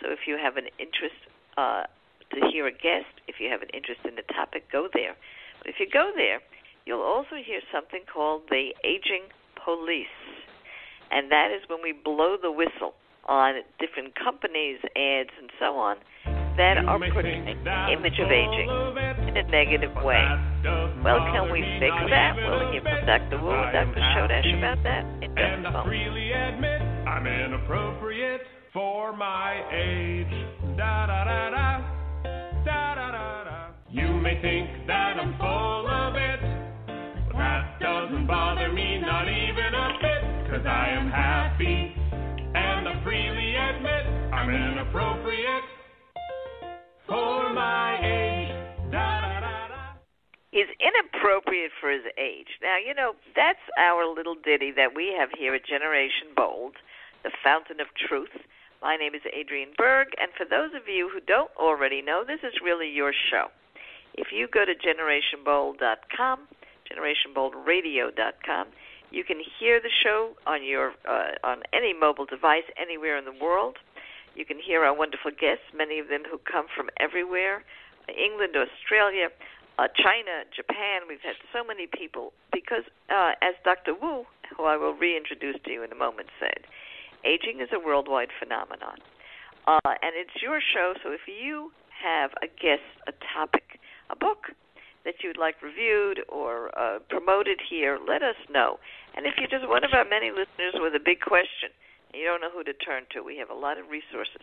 So 0.00 0.10
if 0.10 0.20
you 0.26 0.38
have 0.38 0.56
an 0.56 0.68
interest 0.78 1.16
uh, 1.58 1.84
to 2.32 2.40
hear 2.50 2.66
a 2.66 2.72
guest, 2.72 3.12
if 3.28 3.40
you 3.40 3.50
have 3.50 3.60
an 3.60 3.68
interest 3.74 4.00
in 4.08 4.14
the 4.14 4.22
topic, 4.34 4.72
go 4.72 4.88
there. 4.94 5.14
But 5.58 5.68
if 5.68 5.78
you 5.78 5.86
go 5.90 6.10
there, 6.16 6.40
you'll 6.86 7.02
also 7.02 7.36
hear 7.44 7.60
something 7.70 8.04
called 8.10 8.44
the 8.48 8.74
aging 8.84 9.24
police. 9.62 10.06
And 11.10 11.30
that 11.30 11.50
is 11.50 11.68
when 11.68 11.82
we 11.82 11.92
blow 11.92 12.38
the 12.40 12.50
whistle 12.50 12.94
on 13.26 13.56
different 13.78 14.14
companies, 14.14 14.78
ads, 14.96 15.28
and 15.38 15.50
so 15.58 15.76
on 15.76 15.98
that 16.56 16.78
are 16.78 16.98
putting 17.12 17.48
an 17.48 17.90
image 17.90 18.18
of 18.18 18.30
aging 18.30 18.70
in 19.28 19.36
a 19.36 19.42
negative 19.50 19.94
way. 20.02 20.22
Well, 21.02 21.20
can 21.32 21.50
we 21.52 21.60
fix 21.80 21.94
that? 22.10 22.36
We'll 22.36 22.72
hear 22.72 22.82
from 22.82 23.06
Dr. 23.06 23.42
Wu 23.42 23.50
and 23.50 23.72
Dr. 23.72 24.00
Chodosh 24.14 24.58
about 24.58 24.82
that 24.82 25.04
in 25.22 25.34
just 25.34 25.66
a 25.66 25.70
moment. 25.70 25.86
freely 25.86 26.32
admit 26.32 26.80
I'm 27.06 27.26
inappropriate 27.26 28.42
for 28.72 29.16
my 29.16 29.62
age. 29.72 30.34
Da 30.76 31.06
da 31.06 31.24
da 31.24 31.50
da. 31.50 31.94
Da 32.64 32.94
da 32.94 33.10
da 33.10 33.44
da. 33.44 33.68
You 33.90 34.08
may 34.20 34.40
think 34.40 34.86
that 34.86 35.18
I'm 35.20 35.36
full 35.38 35.86
of 35.86 36.14
it, 36.16 36.40
but 37.28 37.36
that 37.36 37.78
doesn't 37.80 38.26
bother 38.26 38.72
me 38.72 38.98
not 38.98 39.28
even 39.28 39.70
a 39.74 39.88
bit, 40.00 40.50
cause 40.50 40.66
I 40.66 40.88
am 40.90 41.10
happy 41.10 41.94
and 42.54 42.88
I 42.88 43.02
freely 43.02 43.54
admit 43.54 44.06
I'm 44.32 44.50
inappropriate 44.50 45.73
for 47.14 47.52
my 47.54 47.98
age. 48.02 48.50
He's 50.50 50.70
inappropriate 50.78 51.72
for 51.80 51.90
his 51.90 52.06
age. 52.18 52.46
Now, 52.62 52.78
you 52.78 52.94
know, 52.94 53.14
that's 53.34 53.62
our 53.78 54.06
little 54.06 54.36
ditty 54.38 54.70
that 54.76 54.94
we 54.94 55.14
have 55.18 55.30
here 55.36 55.54
at 55.54 55.66
Generation 55.66 56.30
Bold, 56.36 56.74
the 57.24 57.30
fountain 57.42 57.80
of 57.80 57.88
truth. 58.08 58.30
My 58.80 58.96
name 58.96 59.14
is 59.14 59.22
Adriane 59.26 59.74
Berg, 59.76 60.08
and 60.18 60.30
for 60.38 60.46
those 60.46 60.70
of 60.74 60.86
you 60.86 61.10
who 61.12 61.18
don't 61.20 61.50
already 61.58 62.02
know, 62.02 62.22
this 62.26 62.38
is 62.46 62.54
really 62.62 62.88
your 62.88 63.12
show. 63.30 63.46
If 64.14 64.28
you 64.30 64.46
go 64.46 64.64
to 64.64 64.74
generationbold.com, 64.78 66.38
generationboldradio.com, 66.86 68.66
you 69.10 69.24
can 69.24 69.38
hear 69.58 69.80
the 69.80 69.90
show 70.04 70.34
on 70.46 70.64
your 70.64 70.92
uh, 71.08 71.34
on 71.42 71.62
any 71.72 71.94
mobile 71.98 72.26
device 72.26 72.66
anywhere 72.78 73.16
in 73.18 73.24
the 73.24 73.34
world. 73.40 73.76
You 74.34 74.44
can 74.44 74.58
hear 74.58 74.84
our 74.84 74.94
wonderful 74.94 75.30
guests, 75.30 75.64
many 75.74 75.98
of 75.98 76.08
them 76.08 76.22
who 76.28 76.38
come 76.38 76.66
from 76.74 76.90
everywhere 76.98 77.62
England, 78.08 78.54
Australia, 78.56 79.28
uh, 79.78 79.88
China, 79.96 80.44
Japan. 80.54 81.08
We've 81.08 81.24
had 81.24 81.36
so 81.52 81.64
many 81.64 81.86
people 81.86 82.32
because, 82.52 82.84
uh, 83.08 83.32
as 83.40 83.54
Dr. 83.64 83.94
Wu, 83.94 84.26
who 84.56 84.64
I 84.64 84.76
will 84.76 84.94
reintroduce 84.94 85.56
to 85.64 85.70
you 85.70 85.82
in 85.82 85.92
a 85.92 85.96
moment, 85.96 86.28
said, 86.38 86.66
aging 87.24 87.60
is 87.60 87.68
a 87.72 87.78
worldwide 87.78 88.28
phenomenon. 88.38 88.98
Uh, 89.66 89.96
and 90.02 90.12
it's 90.12 90.42
your 90.42 90.60
show, 90.60 90.92
so 91.02 91.10
if 91.10 91.24
you 91.26 91.72
have 91.88 92.30
a 92.42 92.46
guest, 92.46 92.84
a 93.08 93.12
topic, 93.32 93.80
a 94.10 94.16
book 94.16 94.52
that 95.04 95.22
you'd 95.22 95.38
like 95.38 95.60
reviewed 95.62 96.20
or 96.28 96.68
uh, 96.78 96.98
promoted 97.08 97.60
here, 97.60 97.98
let 98.06 98.22
us 98.22 98.36
know. 98.50 98.78
And 99.16 99.26
if 99.26 99.34
you're 99.38 99.48
just 99.48 99.68
one 99.68 99.84
of 99.84 99.92
our 99.94 100.04
many 100.04 100.30
listeners 100.30 100.76
with 100.76 100.94
a 100.94 101.02
big 101.02 101.20
question, 101.20 101.72
you 102.16 102.24
don't 102.24 102.40
know 102.40 102.50
who 102.50 102.64
to 102.64 102.72
turn 102.72 103.04
to. 103.12 103.22
We 103.22 103.38
have 103.38 103.50
a 103.50 103.54
lot 103.54 103.78
of 103.78 103.90
resources 103.90 104.42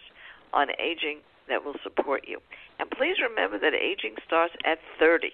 on 0.53 0.67
aging 0.79 1.19
that 1.47 1.63
will 1.65 1.75
support 1.83 2.27
you. 2.27 2.39
And 2.79 2.89
please 2.89 3.17
remember 3.21 3.59
that 3.59 3.73
aging 3.73 4.15
starts 4.25 4.53
at 4.65 4.79
30. 4.99 5.31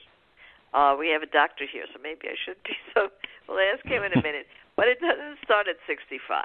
Uh, 0.73 0.95
we 0.97 1.09
have 1.09 1.23
a 1.23 1.29
doctor 1.29 1.65
here, 1.65 1.85
so 1.93 1.99
maybe 2.01 2.27
I 2.27 2.35
should 2.35 2.61
be 2.63 2.75
so. 2.93 3.09
We'll 3.47 3.59
ask 3.59 3.85
him 3.85 4.03
in 4.03 4.13
a 4.13 4.21
minute. 4.21 4.47
But 4.75 4.87
it 4.87 4.99
doesn't 4.99 5.39
start 5.43 5.67
at 5.67 5.77
65. 5.87 6.43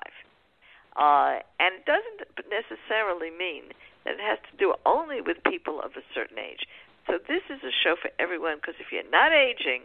Uh, 0.96 1.40
and 1.58 1.80
it 1.80 1.86
doesn't 1.86 2.20
necessarily 2.48 3.30
mean 3.30 3.72
that 4.04 4.14
it 4.14 4.20
has 4.20 4.38
to 4.50 4.56
do 4.56 4.74
only 4.86 5.20
with 5.20 5.38
people 5.44 5.80
of 5.80 5.92
a 5.96 6.04
certain 6.14 6.38
age. 6.38 6.68
So 7.06 7.18
this 7.18 7.42
is 7.50 7.60
a 7.64 7.72
show 7.72 7.96
for 8.00 8.10
everyone 8.18 8.56
because 8.56 8.76
if 8.78 8.92
you're 8.92 9.08
not 9.10 9.32
aging, 9.32 9.82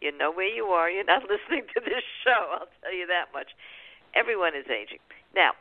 You 0.00 0.12
know 0.12 0.30
where 0.30 0.52
you 0.52 0.66
are. 0.66 0.90
You're 0.90 1.04
not 1.08 1.22
listening 1.32 1.64
to 1.74 1.80
this 1.80 2.04
show. 2.22 2.60
I'll 2.60 2.68
tell 2.82 2.92
you 2.92 3.06
that 3.06 3.32
much. 3.32 3.56
Everyone 4.14 4.54
is 4.54 4.66
aging. 4.68 5.00
Now, 5.34 5.52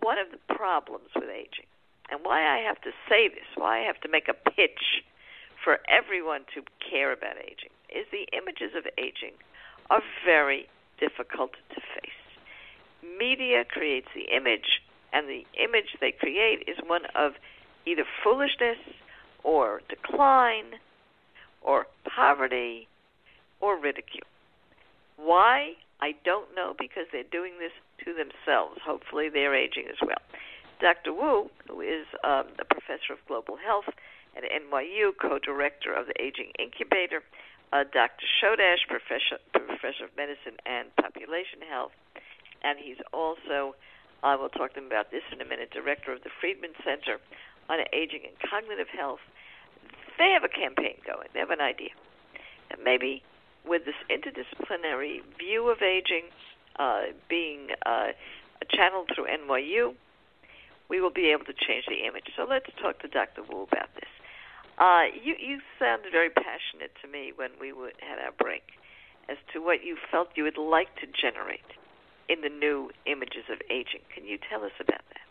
one 0.00 0.18
of 0.18 0.28
the 0.30 0.54
problems 0.54 1.08
with 1.14 1.28
aging, 1.28 1.66
and 2.10 2.20
why 2.22 2.42
I 2.42 2.58
have 2.58 2.80
to 2.82 2.90
say 3.08 3.28
this, 3.28 3.46
why 3.54 3.80
I 3.80 3.82
have 3.82 4.00
to 4.00 4.08
make 4.08 4.28
a 4.28 4.34
pitch 4.34 5.04
for 5.62 5.78
everyone 5.88 6.42
to 6.54 6.62
care 6.80 7.12
about 7.12 7.36
aging, 7.38 7.70
is 7.94 8.06
the 8.10 8.26
images 8.36 8.72
of 8.76 8.86
aging 8.98 9.34
are 9.90 10.02
very 10.24 10.68
difficult 10.98 11.52
to 11.74 11.80
face. 11.80 12.10
Media 13.18 13.64
creates 13.64 14.08
the 14.14 14.34
image, 14.34 14.82
and 15.12 15.28
the 15.28 15.46
image 15.62 15.96
they 16.00 16.12
create 16.12 16.68
is 16.68 16.76
one 16.86 17.02
of 17.14 17.32
either 17.86 18.04
foolishness 18.22 18.78
or 19.42 19.80
decline 19.88 20.78
or 21.62 21.86
poverty 22.04 22.88
or 23.60 23.78
ridicule. 23.78 24.26
Why? 25.16 25.74
I 26.00 26.14
don't 26.24 26.54
know 26.54 26.74
because 26.78 27.04
they're 27.12 27.22
doing 27.30 27.52
this 27.58 27.72
to 28.04 28.14
themselves. 28.14 28.80
Hopefully, 28.84 29.28
they're 29.28 29.54
aging 29.54 29.86
as 29.88 30.00
well. 30.00 30.20
Dr. 30.80 31.12
Wu, 31.12 31.50
who 31.68 31.80
is 31.80 32.06
um, 32.24 32.48
a 32.58 32.64
professor 32.64 33.12
of 33.12 33.20
global 33.28 33.56
health 33.56 33.88
at 34.36 34.42
NYU, 34.44 35.12
co 35.20 35.38
director 35.38 35.92
of 35.92 36.06
the 36.06 36.16
Aging 36.20 36.52
Incubator, 36.58 37.22
uh, 37.72 37.84
Dr. 37.84 38.26
Chodosh, 38.40 38.88
professor, 38.88 39.38
professor 39.52 40.08
of 40.08 40.16
medicine 40.16 40.56
and 40.66 40.88
population 40.96 41.60
health, 41.68 41.92
and 42.62 42.78
he's 42.78 42.98
also, 43.12 43.76
I 44.22 44.36
will 44.36 44.48
talk 44.48 44.74
to 44.74 44.80
him 44.80 44.86
about 44.86 45.10
this 45.10 45.22
in 45.32 45.40
a 45.40 45.44
minute, 45.44 45.70
director 45.70 46.12
of 46.12 46.22
the 46.24 46.30
Friedman 46.40 46.72
Center 46.84 47.20
on 47.68 47.78
Aging 47.92 48.26
and 48.26 48.36
Cognitive 48.40 48.88
Health. 48.88 49.22
They 50.18 50.32
have 50.32 50.44
a 50.44 50.52
campaign 50.52 50.96
going, 51.06 51.28
they 51.32 51.40
have 51.40 51.50
an 51.50 51.60
idea. 51.60 51.94
And 52.70 52.82
maybe 52.84 53.22
with 53.64 53.84
this 53.84 53.98
interdisciplinary 54.08 55.20
view 55.38 55.68
of 55.68 55.82
aging 55.82 56.32
uh, 56.80 57.12
being 57.28 57.68
uh, 57.84 58.08
channeled 58.70 59.10
through 59.14 59.26
NYU, 59.26 59.94
we 60.88 61.00
will 61.00 61.12
be 61.12 61.30
able 61.30 61.44
to 61.44 61.52
change 61.52 61.84
the 61.86 62.06
image. 62.08 62.32
So 62.36 62.46
let's 62.48 62.70
talk 62.80 62.98
to 63.00 63.08
Dr. 63.08 63.42
Wu 63.42 63.68
about 63.70 63.92
this. 63.94 64.08
Uh, 64.78 65.12
you 65.12 65.36
you 65.38 65.58
sounded 65.78 66.10
very 66.10 66.30
passionate 66.30 66.92
to 67.02 67.06
me 67.06 67.32
when 67.36 67.50
we 67.60 67.70
would, 67.72 67.92
had 68.00 68.18
our 68.18 68.32
break 68.32 68.62
as 69.28 69.36
to 69.52 69.60
what 69.60 69.84
you 69.84 69.96
felt 70.10 70.28
you 70.34 70.44
would 70.44 70.56
like 70.56 70.88
to 70.96 71.06
generate 71.06 71.68
in 72.30 72.40
the 72.40 72.48
new 72.48 72.90
images 73.04 73.44
of 73.52 73.58
aging. 73.68 74.00
Can 74.14 74.24
you 74.24 74.38
tell 74.48 74.64
us 74.64 74.72
about 74.80 75.04
that? 75.12 75.28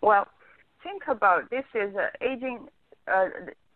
Well, 0.00 0.26
think 0.82 1.02
about 1.06 1.50
this 1.50 1.64
is 1.74 1.94
uh, 1.94 2.08
aging 2.22 2.68
uh, 3.06 3.28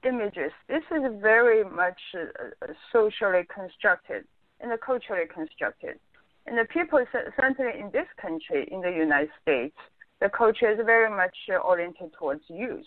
images. 0.03 0.53
This 0.67 0.83
is 0.91 1.03
very 1.21 1.63
much 1.63 2.01
uh, 2.15 2.73
socially 2.91 3.45
constructed 3.53 4.25
and 4.61 4.73
culturally 4.81 5.27
constructed. 5.27 5.99
And 6.47 6.57
the 6.57 6.65
people, 6.65 7.05
certainly 7.13 7.81
in 7.81 7.91
this 7.93 8.07
country, 8.21 8.69
in 8.71 8.81
the 8.81 8.91
United 8.91 9.31
States, 9.43 9.77
the 10.21 10.29
culture 10.29 10.71
is 10.71 10.79
very 10.85 11.11
much 11.11 11.37
oriented 11.63 12.13
towards 12.19 12.43
youth. 12.49 12.87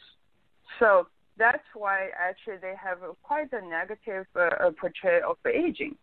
So 0.79 1.07
that's 1.37 1.63
why 1.73 2.09
actually 2.17 2.57
they 2.61 2.73
have 2.81 2.99
quite 3.23 3.51
a 3.53 3.61
negative 3.61 4.25
uh, 4.35 4.71
portrayal 4.79 5.31
of 5.31 5.37
aging. 5.45 5.95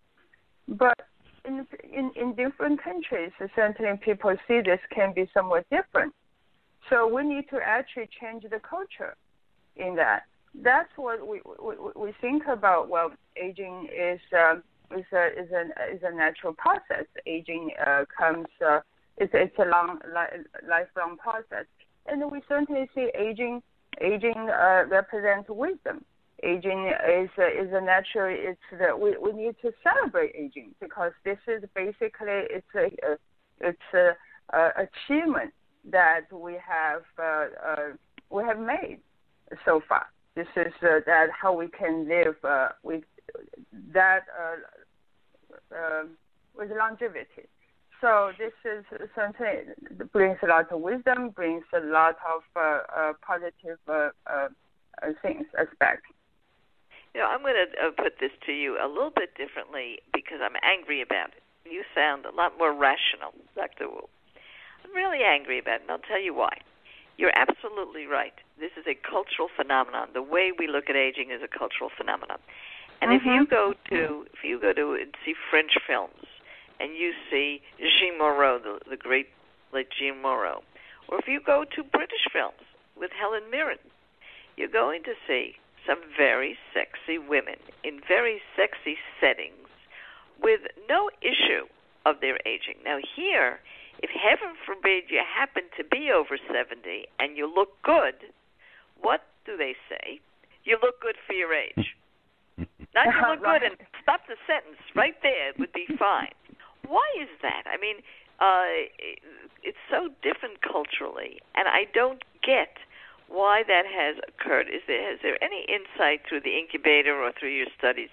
But 0.68 0.98
in, 1.44 1.66
in, 1.92 2.10
in 2.14 2.34
different 2.34 2.82
countries, 2.82 3.32
certainly 3.54 3.98
people 4.04 4.34
see 4.46 4.60
this 4.64 4.80
can 4.94 5.14
be 5.14 5.28
somewhat 5.32 5.64
different. 5.70 6.12
So 6.90 7.06
we 7.12 7.22
need 7.24 7.48
to 7.50 7.58
actually 7.64 8.08
change 8.20 8.44
the 8.44 8.60
culture 8.60 9.16
in 9.76 9.96
that. 9.96 10.22
That's 10.62 10.88
what 10.96 11.26
we 11.26 11.40
we, 11.62 11.74
we 11.94 12.14
think 12.20 12.44
about. 12.50 12.88
Well, 12.88 13.12
aging 13.36 13.88
is 13.94 14.20
uh, 14.36 14.56
is 14.92 15.04
a 15.12 15.26
is 15.40 15.50
a 15.50 15.94
is 15.94 16.02
a 16.02 16.14
natural 16.14 16.52
process. 16.54 17.06
Aging 17.26 17.70
uh, 17.84 18.04
comes. 18.16 18.46
Uh, 18.64 18.80
it's 19.18 19.32
it's 19.34 19.58
a 19.58 19.64
long 19.64 19.98
li- 20.06 20.44
lifelong 20.68 21.16
process, 21.16 21.66
and 22.06 22.30
we 22.30 22.40
certainly 22.48 22.88
see 22.94 23.10
aging 23.18 23.62
aging 24.00 24.50
uh, 24.50 24.84
represents 24.88 25.48
wisdom. 25.48 26.04
Aging 26.42 26.92
is 27.08 27.30
uh, 27.38 27.46
is 27.46 27.72
a 27.72 27.80
natural. 27.80 28.34
It's 28.38 28.60
the, 28.70 28.96
we 28.96 29.16
we 29.16 29.32
need 29.32 29.56
to 29.62 29.72
celebrate 29.82 30.32
aging 30.36 30.74
because 30.80 31.12
this 31.24 31.38
is 31.48 31.64
basically 31.74 32.44
it's 32.50 32.66
a, 32.74 32.86
a 33.10 33.16
it's 33.60 33.94
a, 33.94 34.10
a 34.54 34.86
achievement 34.86 35.52
that 35.90 36.26
we 36.32 36.54
have 36.54 37.02
uh, 37.18 37.46
uh, 37.66 37.88
we 38.30 38.44
have 38.44 38.58
made 38.58 38.98
so 39.64 39.80
far. 39.88 40.06
This 40.34 40.48
is 40.56 40.72
uh, 40.82 41.00
that 41.06 41.28
how 41.30 41.54
we 41.54 41.68
can 41.68 42.06
live 42.06 42.36
uh, 42.44 42.68
with 42.82 43.04
that 43.92 44.24
uh, 44.38 44.42
uh, 44.42 44.56
Um, 45.72 46.16
with 46.56 46.70
longevity. 46.70 47.48
So 48.00 48.32
this 48.38 48.52
is 48.64 48.84
something 49.14 49.72
brings 50.12 50.38
a 50.42 50.46
lot 50.46 50.70
of 50.70 50.80
wisdom, 50.80 51.30
brings 51.30 51.64
a 51.72 51.80
lot 51.80 52.16
of 52.28 52.42
uh, 52.54 52.80
uh, 52.94 53.12
positive 53.24 53.78
uh, 53.88 54.08
things 55.22 55.46
aspects. 55.58 56.08
You 57.14 57.20
know, 57.22 57.28
I'm 57.28 57.40
going 57.40 57.56
to 57.56 57.90
put 57.92 58.20
this 58.20 58.32
to 58.44 58.52
you 58.52 58.76
a 58.76 58.88
little 58.88 59.12
bit 59.14 59.34
differently 59.36 60.00
because 60.12 60.38
I'm 60.44 60.56
angry 60.62 61.00
about 61.00 61.32
it. 61.32 61.42
You 61.64 61.82
sound 61.94 62.26
a 62.26 62.34
lot 62.34 62.52
more 62.58 62.72
rational, 62.72 63.32
Dr. 63.56 63.88
Wu. 63.88 64.04
I'm 64.84 64.94
really 64.94 65.24
angry 65.24 65.58
about 65.58 65.80
it, 65.80 65.82
and 65.82 65.90
I'll 65.90 66.06
tell 66.06 66.20
you 66.20 66.34
why. 66.34 66.60
You're 67.16 67.32
absolutely 67.34 68.04
right. 68.04 68.34
This 68.60 68.72
is 68.76 68.84
a 68.86 68.94
cultural 68.94 69.48
phenomenon. 69.56 70.08
The 70.12 70.22
way 70.22 70.52
we 70.52 70.68
look 70.68 70.90
at 70.90 70.96
aging 70.96 71.30
is 71.32 71.40
a 71.42 71.48
cultural 71.48 71.88
phenomenon. 71.96 72.38
And 73.00 73.10
mm-hmm. 73.10 73.28
if 73.28 73.34
you 73.34 73.46
go 73.46 73.74
to 73.90 74.26
if 74.32 74.44
you 74.44 74.60
go 74.60 74.72
to 74.72 74.94
and 74.94 75.14
see 75.24 75.34
French 75.50 75.72
films 75.86 76.26
and 76.80 76.94
you 76.96 77.12
see 77.30 77.60
Jeanne 77.78 78.18
Moreau, 78.18 78.58
the, 78.58 78.78
the 78.88 78.96
great 78.96 79.28
late 79.72 79.88
Jeanne 79.98 80.20
Moreau, 80.22 80.62
or 81.08 81.18
if 81.18 81.28
you 81.28 81.40
go 81.44 81.64
to 81.74 81.82
British 81.82 82.26
films 82.32 82.64
with 82.96 83.10
Helen 83.18 83.50
Mirren, 83.50 83.78
you're 84.56 84.68
going 84.68 85.02
to 85.04 85.12
see 85.26 85.54
some 85.86 85.98
very 86.16 86.56
sexy 86.74 87.18
women 87.18 87.56
in 87.84 88.00
very 88.08 88.40
sexy 88.56 88.96
settings 89.20 89.68
with 90.42 90.60
no 90.88 91.10
issue 91.22 91.66
of 92.04 92.16
their 92.20 92.38
aging. 92.46 92.82
Now 92.84 92.98
here 93.14 93.60
if 94.02 94.10
heaven 94.10 94.56
forbid 94.66 95.04
you 95.08 95.22
happen 95.24 95.64
to 95.76 95.84
be 95.84 96.10
over 96.12 96.36
70 96.36 97.06
and 97.18 97.36
you 97.36 97.52
look 97.52 97.80
good, 97.82 98.14
what 99.00 99.22
do 99.44 99.56
they 99.56 99.74
say? 99.88 100.20
You 100.64 100.78
look 100.82 101.00
good 101.00 101.16
for 101.26 101.32
your 101.32 101.54
age. 101.54 101.94
Not 102.96 103.12
you 103.12 103.20
look 103.28 103.44
good 103.44 103.62
and 103.62 103.76
stop 104.00 104.24
the 104.24 104.40
sentence 104.48 104.80
right 104.96 105.14
there 105.20 105.52
would 105.60 105.72
be 105.76 105.84
fine. 106.00 106.32
Why 106.88 107.04
is 107.20 107.28
that? 107.44 107.68
I 107.68 107.76
mean, 107.76 108.00
uh, 108.40 108.88
it's 109.60 109.80
so 109.92 110.08
different 110.24 110.64
culturally, 110.64 111.44
and 111.54 111.68
I 111.68 111.84
don't 111.92 112.24
get 112.40 112.80
why 113.28 113.62
that 113.68 113.84
has 113.84 114.16
occurred. 114.24 114.68
Is 114.72 114.80
there 114.86 115.12
is 115.12 115.20
there 115.22 115.36
any 115.44 115.66
insight 115.68 116.24
through 116.28 116.40
the 116.40 116.56
incubator 116.56 117.20
or 117.20 117.32
through 117.38 117.52
your 117.52 117.68
studies 117.76 118.08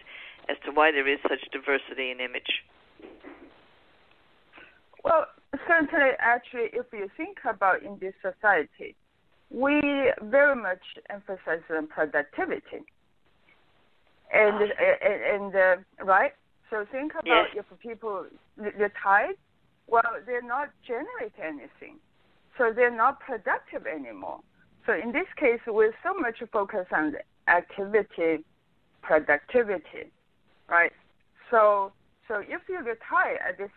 as 0.50 0.58
to 0.66 0.72
why 0.72 0.92
there 0.92 1.08
is 1.08 1.20
such 1.24 1.48
diversity 1.52 2.12
in 2.12 2.20
image? 2.20 2.66
Well, 5.04 5.28
certainly, 5.68 6.16
actually, 6.20 6.72
if 6.74 6.88
you 6.92 7.10
think 7.16 7.38
about 7.48 7.84
in 7.84 8.00
this 8.00 8.14
society, 8.22 8.96
we 9.52 9.80
very 10.24 10.56
much 10.56 10.82
emphasize 11.10 11.62
on 11.70 11.88
productivity. 11.88 12.84
And 14.34 14.62
and, 14.64 15.44
and 15.44 15.56
uh, 15.56 16.04
right, 16.04 16.32
so 16.70 16.86
think 16.92 17.14
about 17.14 17.48
yes. 17.54 17.64
if 17.72 17.80
people 17.80 18.26
retire, 18.58 19.34
well, 19.88 20.02
they're 20.26 20.42
not 20.42 20.70
generating 20.86 21.44
anything, 21.62 22.00
so 22.58 22.74
they're 22.76 22.96
not 22.96 23.20
productive 23.20 23.86
anymore. 23.86 24.40
So 24.88 24.94
in 24.94 25.12
this 25.12 25.28
case, 25.38 25.60
we're 25.68 25.94
so 26.04 26.14
much 26.20 26.42
focused 26.52 26.92
on 26.92 27.16
activity, 27.48 28.44
productivity, 29.04 30.12
right? 30.68 30.92
So 31.52 31.92
so 32.28 32.40
if 32.40 32.62
you 32.68 32.80
retire 32.80 33.38
at 33.48 33.60
this 33.60 33.70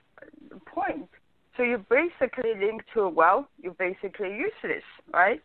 point, 0.65 1.09
so 1.57 1.63
you 1.63 1.85
basically 1.91 2.55
link 2.59 2.83
to 2.95 3.09
well, 3.09 3.47
you're 3.61 3.75
basically 3.75 4.31
useless, 4.31 4.85
right? 5.13 5.43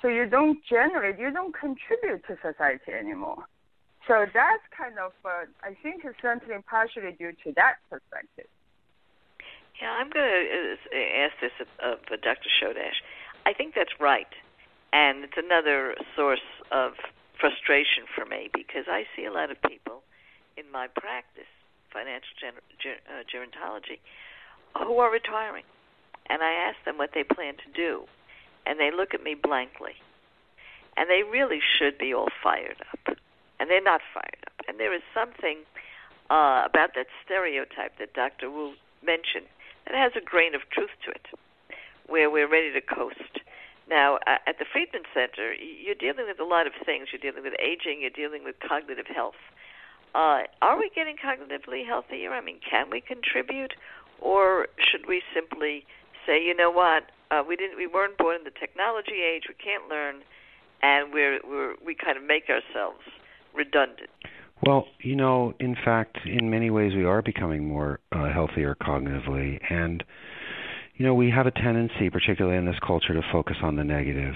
So 0.00 0.08
you 0.08 0.26
don't 0.26 0.58
generate, 0.64 1.18
you 1.18 1.30
don't 1.30 1.54
contribute 1.54 2.22
to 2.28 2.36
society 2.42 2.92
anymore. 2.92 3.44
So 4.06 4.26
that's 4.32 4.62
kind 4.76 4.98
of, 4.98 5.12
uh, 5.24 5.50
I 5.62 5.76
think, 5.82 6.04
it's 6.04 6.16
certainly 6.22 6.62
partially 6.68 7.12
due 7.18 7.32
to 7.44 7.52
that 7.56 7.76
perspective. 7.90 8.46
Yeah, 9.82 9.90
I'm 9.90 10.10
going 10.10 10.24
to 10.24 10.76
uh, 10.94 11.26
ask 11.26 11.34
this 11.40 11.52
of, 11.60 11.66
of 11.82 12.22
Dr. 12.22 12.48
Chodosh. 12.62 13.02
I 13.44 13.52
think 13.52 13.74
that's 13.74 13.98
right, 14.00 14.30
and 14.92 15.24
it's 15.24 15.36
another 15.36 15.94
source 16.14 16.46
of 16.70 16.92
frustration 17.38 18.04
for 18.14 18.24
me 18.24 18.48
because 18.54 18.86
I 18.88 19.04
see 19.14 19.24
a 19.24 19.32
lot 19.32 19.50
of 19.50 19.60
people 19.62 20.02
in 20.56 20.70
my 20.72 20.86
practice, 20.88 21.50
financial 21.92 22.32
ger- 22.40 22.64
ger- 22.80 23.04
uh, 23.10 23.22
gerontology, 23.28 23.98
who 24.78 24.98
are 24.98 25.10
retiring. 25.10 25.64
And 26.28 26.42
I 26.42 26.52
ask 26.52 26.76
them 26.84 26.96
what 26.98 27.10
they 27.14 27.22
plan 27.22 27.54
to 27.54 27.72
do. 27.74 28.04
And 28.64 28.80
they 28.80 28.90
look 28.90 29.14
at 29.14 29.22
me 29.22 29.34
blankly. 29.34 29.94
And 30.96 31.10
they 31.10 31.22
really 31.22 31.60
should 31.78 31.98
be 31.98 32.14
all 32.14 32.28
fired 32.42 32.82
up. 32.92 33.16
And 33.58 33.70
they're 33.70 33.82
not 33.82 34.00
fired 34.12 34.44
up. 34.46 34.52
And 34.68 34.78
there 34.78 34.94
is 34.94 35.02
something 35.14 35.64
uh, 36.30 36.62
about 36.66 36.94
that 36.94 37.06
stereotype 37.24 37.98
that 37.98 38.12
Dr. 38.14 38.50
Wu 38.50 38.74
mentioned 39.04 39.46
that 39.86 39.94
has 39.94 40.12
a 40.16 40.24
grain 40.24 40.54
of 40.54 40.62
truth 40.70 40.90
to 41.04 41.10
it, 41.10 41.26
where 42.06 42.30
we're 42.30 42.50
ready 42.50 42.72
to 42.72 42.80
coast. 42.80 43.40
Now, 43.88 44.16
uh, 44.26 44.42
at 44.46 44.58
the 44.58 44.66
Friedman 44.70 45.02
Center, 45.14 45.54
you're 45.54 45.94
dealing 45.94 46.26
with 46.26 46.40
a 46.40 46.44
lot 46.44 46.66
of 46.66 46.72
things. 46.84 47.08
You're 47.12 47.22
dealing 47.22 47.44
with 47.44 47.54
aging. 47.60 48.02
You're 48.02 48.10
dealing 48.10 48.42
with 48.42 48.56
cognitive 48.58 49.06
health. 49.06 49.38
Uh, 50.14 50.42
are 50.62 50.78
we 50.78 50.90
getting 50.94 51.14
cognitively 51.16 51.86
healthier? 51.86 52.32
I 52.32 52.40
mean, 52.40 52.58
can 52.68 52.90
we 52.90 53.00
contribute, 53.00 53.74
or 54.20 54.66
should 54.78 55.06
we 55.06 55.22
simply 55.34 55.86
say, 56.26 56.42
you 56.42 56.54
know 56.56 56.70
what, 56.70 57.04
uh, 57.30 57.42
we 57.46 57.54
didn't, 57.54 57.76
we 57.76 57.86
weren't 57.86 58.16
born 58.18 58.36
in 58.36 58.44
the 58.44 58.50
technology 58.58 59.22
age. 59.22 59.44
We 59.48 59.54
can't 59.54 59.88
learn, 59.88 60.22
and 60.82 61.12
we're, 61.12 61.40
we're 61.46 61.74
we 61.84 61.94
kind 61.94 62.16
of 62.16 62.24
make 62.24 62.48
ourselves 62.48 63.02
redundant. 63.56 64.10
Well, 64.64 64.86
you 65.00 65.16
know, 65.16 65.54
in 65.60 65.76
fact, 65.84 66.18
in 66.24 66.50
many 66.50 66.70
ways, 66.70 66.92
we 66.94 67.04
are 67.04 67.20
becoming 67.22 67.68
more 67.68 68.00
uh, 68.12 68.32
healthier 68.32 68.74
cognitively, 68.74 69.60
and 69.70 70.02
you 70.96 71.04
know, 71.04 71.14
we 71.14 71.30
have 71.30 71.46
a 71.46 71.50
tendency, 71.50 72.08
particularly 72.08 72.56
in 72.56 72.64
this 72.64 72.78
culture, 72.86 73.12
to 73.12 73.22
focus 73.30 73.56
on 73.62 73.76
the 73.76 73.84
negative. 73.84 74.34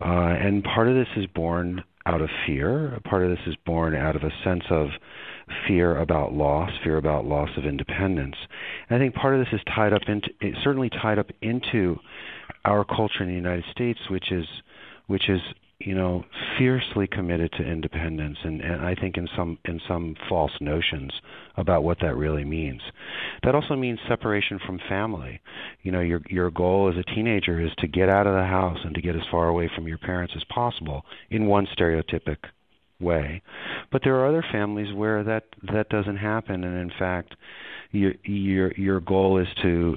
Uh, 0.00 0.34
and 0.40 0.64
part 0.64 0.88
of 0.88 0.94
this 0.94 1.08
is 1.16 1.26
born 1.26 1.84
out 2.06 2.20
of 2.20 2.28
fear. 2.46 2.98
Part 3.04 3.24
of 3.24 3.30
this 3.30 3.46
is 3.46 3.54
born 3.66 3.94
out 3.94 4.16
of 4.16 4.22
a 4.22 4.30
sense 4.42 4.64
of 4.70 4.88
fear 5.68 5.98
about 5.98 6.32
loss, 6.32 6.70
fear 6.82 6.96
about 6.96 7.26
loss 7.26 7.50
of 7.56 7.64
independence. 7.64 8.36
And 8.88 8.96
I 8.96 8.98
think 8.98 9.14
part 9.14 9.34
of 9.34 9.40
this 9.40 9.52
is 9.52 9.60
tied 9.74 9.92
up 9.92 10.02
into, 10.08 10.28
certainly 10.62 10.90
tied 10.90 11.18
up 11.18 11.30
into 11.42 11.98
our 12.64 12.84
culture 12.84 13.22
in 13.22 13.28
the 13.28 13.34
United 13.34 13.64
States, 13.70 14.00
which 14.08 14.32
is, 14.32 14.46
which 15.06 15.28
is 15.28 15.40
you 15.80 15.94
know, 15.94 16.24
fiercely 16.58 17.06
committed 17.06 17.52
to 17.52 17.62
independence, 17.62 18.38
and, 18.44 18.60
and 18.60 18.84
I 18.84 18.94
think 18.94 19.16
in 19.16 19.28
some 19.36 19.58
in 19.64 19.80
some 19.86 20.14
false 20.28 20.52
notions 20.60 21.12
about 21.56 21.82
what 21.82 21.98
that 22.00 22.16
really 22.16 22.44
means. 22.44 22.80
That 23.42 23.54
also 23.54 23.74
means 23.74 23.98
separation 24.08 24.60
from 24.64 24.80
family. 24.88 25.40
You 25.82 25.92
know, 25.92 26.00
your 26.00 26.22
your 26.28 26.50
goal 26.50 26.92
as 26.92 26.98
a 26.98 27.14
teenager 27.14 27.60
is 27.60 27.72
to 27.78 27.88
get 27.88 28.08
out 28.08 28.26
of 28.26 28.34
the 28.34 28.44
house 28.44 28.78
and 28.84 28.94
to 28.94 29.02
get 29.02 29.16
as 29.16 29.22
far 29.30 29.48
away 29.48 29.70
from 29.74 29.88
your 29.88 29.98
parents 29.98 30.34
as 30.36 30.44
possible 30.44 31.04
in 31.30 31.46
one 31.46 31.66
stereotypic 31.76 32.38
way. 33.00 33.42
But 33.90 34.02
there 34.04 34.16
are 34.16 34.28
other 34.28 34.44
families 34.52 34.94
where 34.94 35.24
that 35.24 35.44
that 35.72 35.88
doesn't 35.88 36.16
happen, 36.16 36.64
and 36.64 36.78
in 36.78 36.96
fact, 36.98 37.34
your 37.90 38.12
your 38.24 38.72
your 38.74 39.00
goal 39.00 39.38
is 39.38 39.48
to 39.62 39.96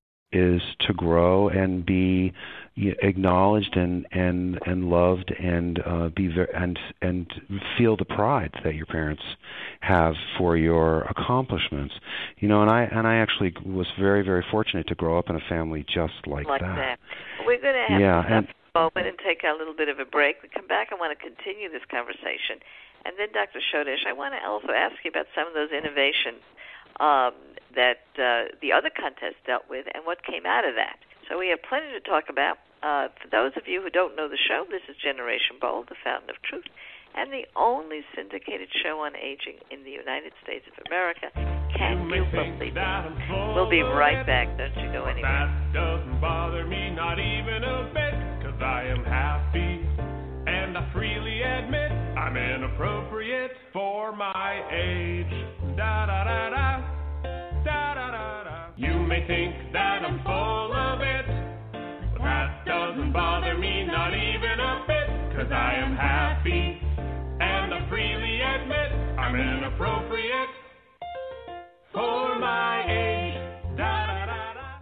is 0.31 0.61
to 0.87 0.93
grow 0.93 1.49
and 1.49 1.85
be 1.85 2.33
acknowledged 2.77 3.75
and 3.75 4.07
and 4.11 4.57
and 4.65 4.89
loved 4.89 5.31
and 5.31 5.79
uh, 5.85 6.09
be 6.15 6.27
ver- 6.27 6.49
and 6.55 6.79
and 7.01 7.27
feel 7.77 7.97
the 7.97 8.05
pride 8.05 8.51
that 8.63 8.75
your 8.75 8.85
parents 8.85 9.21
have 9.81 10.13
for 10.37 10.55
your 10.55 11.01
accomplishments. 11.03 11.93
You 12.37 12.47
know, 12.47 12.61
and 12.61 12.71
I 12.71 12.83
and 12.83 13.07
I 13.07 13.17
actually 13.17 13.53
was 13.65 13.87
very 13.99 14.23
very 14.23 14.45
fortunate 14.49 14.87
to 14.87 14.95
grow 14.95 15.19
up 15.19 15.29
in 15.29 15.35
a 15.35 15.43
family 15.49 15.85
just 15.87 16.25
like, 16.25 16.47
like 16.47 16.61
that. 16.61 16.75
that. 16.75 16.99
We're 17.45 17.61
going 17.61 17.75
to 17.75 17.93
have 17.93 18.01
yeah, 18.01 18.21
to 18.21 18.33
and, 18.35 18.47
moment 18.73 19.07
and 19.07 19.17
take 19.19 19.43
a 19.43 19.57
little 19.57 19.75
bit 19.75 19.89
of 19.89 19.99
a 19.99 20.05
break. 20.05 20.37
We 20.41 20.49
come 20.49 20.67
back. 20.67 20.89
I 20.91 20.95
want 20.95 21.17
to 21.17 21.19
continue 21.19 21.69
this 21.69 21.83
conversation, 21.91 22.63
and 23.03 23.15
then 23.19 23.29
Dr. 23.33 23.59
Chodosh, 23.59 24.07
I 24.07 24.13
want 24.13 24.33
to 24.33 24.47
also 24.47 24.71
ask 24.71 24.95
you 25.03 25.11
about 25.11 25.27
some 25.35 25.47
of 25.47 25.53
those 25.53 25.71
innovations 25.71 26.39
um, 26.99 27.33
that 27.75 28.03
uh, 28.19 28.51
the 28.61 28.71
other 28.71 28.89
contest 28.89 29.39
dealt 29.45 29.69
with 29.69 29.85
and 29.93 30.05
what 30.05 30.23
came 30.23 30.45
out 30.45 30.65
of 30.65 30.75
that. 30.75 30.99
So 31.29 31.37
we 31.37 31.49
have 31.49 31.59
plenty 31.63 31.91
to 31.93 32.01
talk 32.01 32.25
about. 32.29 32.57
Uh, 32.81 33.07
for 33.21 33.29
those 33.29 33.53
of 33.55 33.69
you 33.69 33.81
who 33.81 33.89
don't 33.89 34.15
know 34.17 34.27
the 34.27 34.41
show, 34.41 34.65
this 34.69 34.81
is 34.89 34.97
Generation 34.97 35.61
Bold, 35.61 35.85
the 35.87 35.95
Fountain 36.03 36.29
of 36.31 36.41
Truth, 36.41 36.65
and 37.15 37.31
the 37.31 37.45
only 37.55 38.01
syndicated 38.15 38.69
show 38.81 39.05
on 39.05 39.15
aging 39.15 39.61
in 39.69 39.83
the 39.83 39.91
United 39.91 40.33
States 40.43 40.65
of 40.65 40.81
America. 40.87 41.29
Can 41.77 42.09
you, 42.09 42.25
believe 42.25 42.73
it? 42.73 43.53
We'll 43.53 43.69
be 43.69 43.81
right 43.81 44.25
back. 44.25 44.49
Don't 44.57 44.73
you 44.81 44.91
go 44.91 45.05
anywhere. 45.05 45.21
That 45.21 45.73
doesn't 45.73 46.19
bother 46.19 46.65
me, 46.65 46.89
not 46.89 47.19
even 47.19 47.63
a 47.63 47.85
bit, 47.93 48.13
because 48.39 48.59
I 48.61 48.89
am 48.89 49.05
happy. 49.05 49.85
And 50.49 50.77
I 50.77 50.89
freely 50.91 51.41
admit 51.43 51.91
I'm 52.17 52.35
inappropriate 52.35 53.51
for 53.71 54.15
my 54.15 54.63
age. 54.73 55.77
Da 55.77 56.07
da 56.07 56.23
da. 56.23 56.49
Da 56.49 57.00
may 59.11 59.27
think 59.27 59.51
that 59.73 60.05
I'm 60.07 60.23
full 60.23 60.71
of 60.71 61.03
it, 61.03 61.27
but 62.15 62.23
that 62.23 62.63
doesn't 62.63 63.11
bother 63.11 63.57
me, 63.57 63.83
not 63.83 64.13
even 64.15 64.55
a 64.55 64.85
bit, 64.87 65.35
cause 65.35 65.51
I 65.51 65.75
am 65.83 65.99
happy. 65.99 66.79
And 67.43 67.75
I 67.75 67.83
freely 67.89 68.39
admit 68.39 69.19
I'm 69.19 69.35
inappropriate 69.35 70.47
for 71.91 72.39
my 72.39 72.87
age. 72.87 73.35
Da 73.75 74.07
da 74.07 74.31
da. 74.31 74.79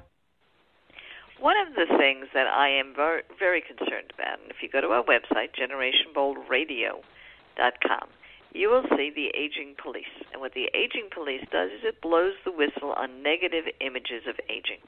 One 1.42 1.58
of 1.66 1.74
the 1.74 1.90
things 1.98 2.30
that 2.36 2.46
I 2.46 2.70
am 2.70 2.94
very, 2.96 3.24
very 3.40 3.64
concerned 3.66 4.14
about, 4.14 4.42
and 4.46 4.52
if 4.52 4.58
you 4.62 4.70
go 4.70 4.80
to 4.80 4.90
our 4.90 5.04
website, 5.10 5.58
generationboldradio.com, 5.58 8.10
you 8.54 8.70
will 8.70 8.84
see 8.98 9.12
the 9.14 9.30
aging 9.38 9.76
police. 9.82 10.10
And 10.34 10.42
what 10.42 10.54
the 10.54 10.70
aging 10.74 11.10
police 11.14 11.46
does 11.52 11.70
is 11.70 11.82
it 11.84 12.02
blows 12.02 12.34
the 12.46 12.52
whistle 12.52 12.94
on 12.94 13.22
negative 13.22 13.66
images 13.80 14.26
of 14.28 14.36
aging. 14.50 14.82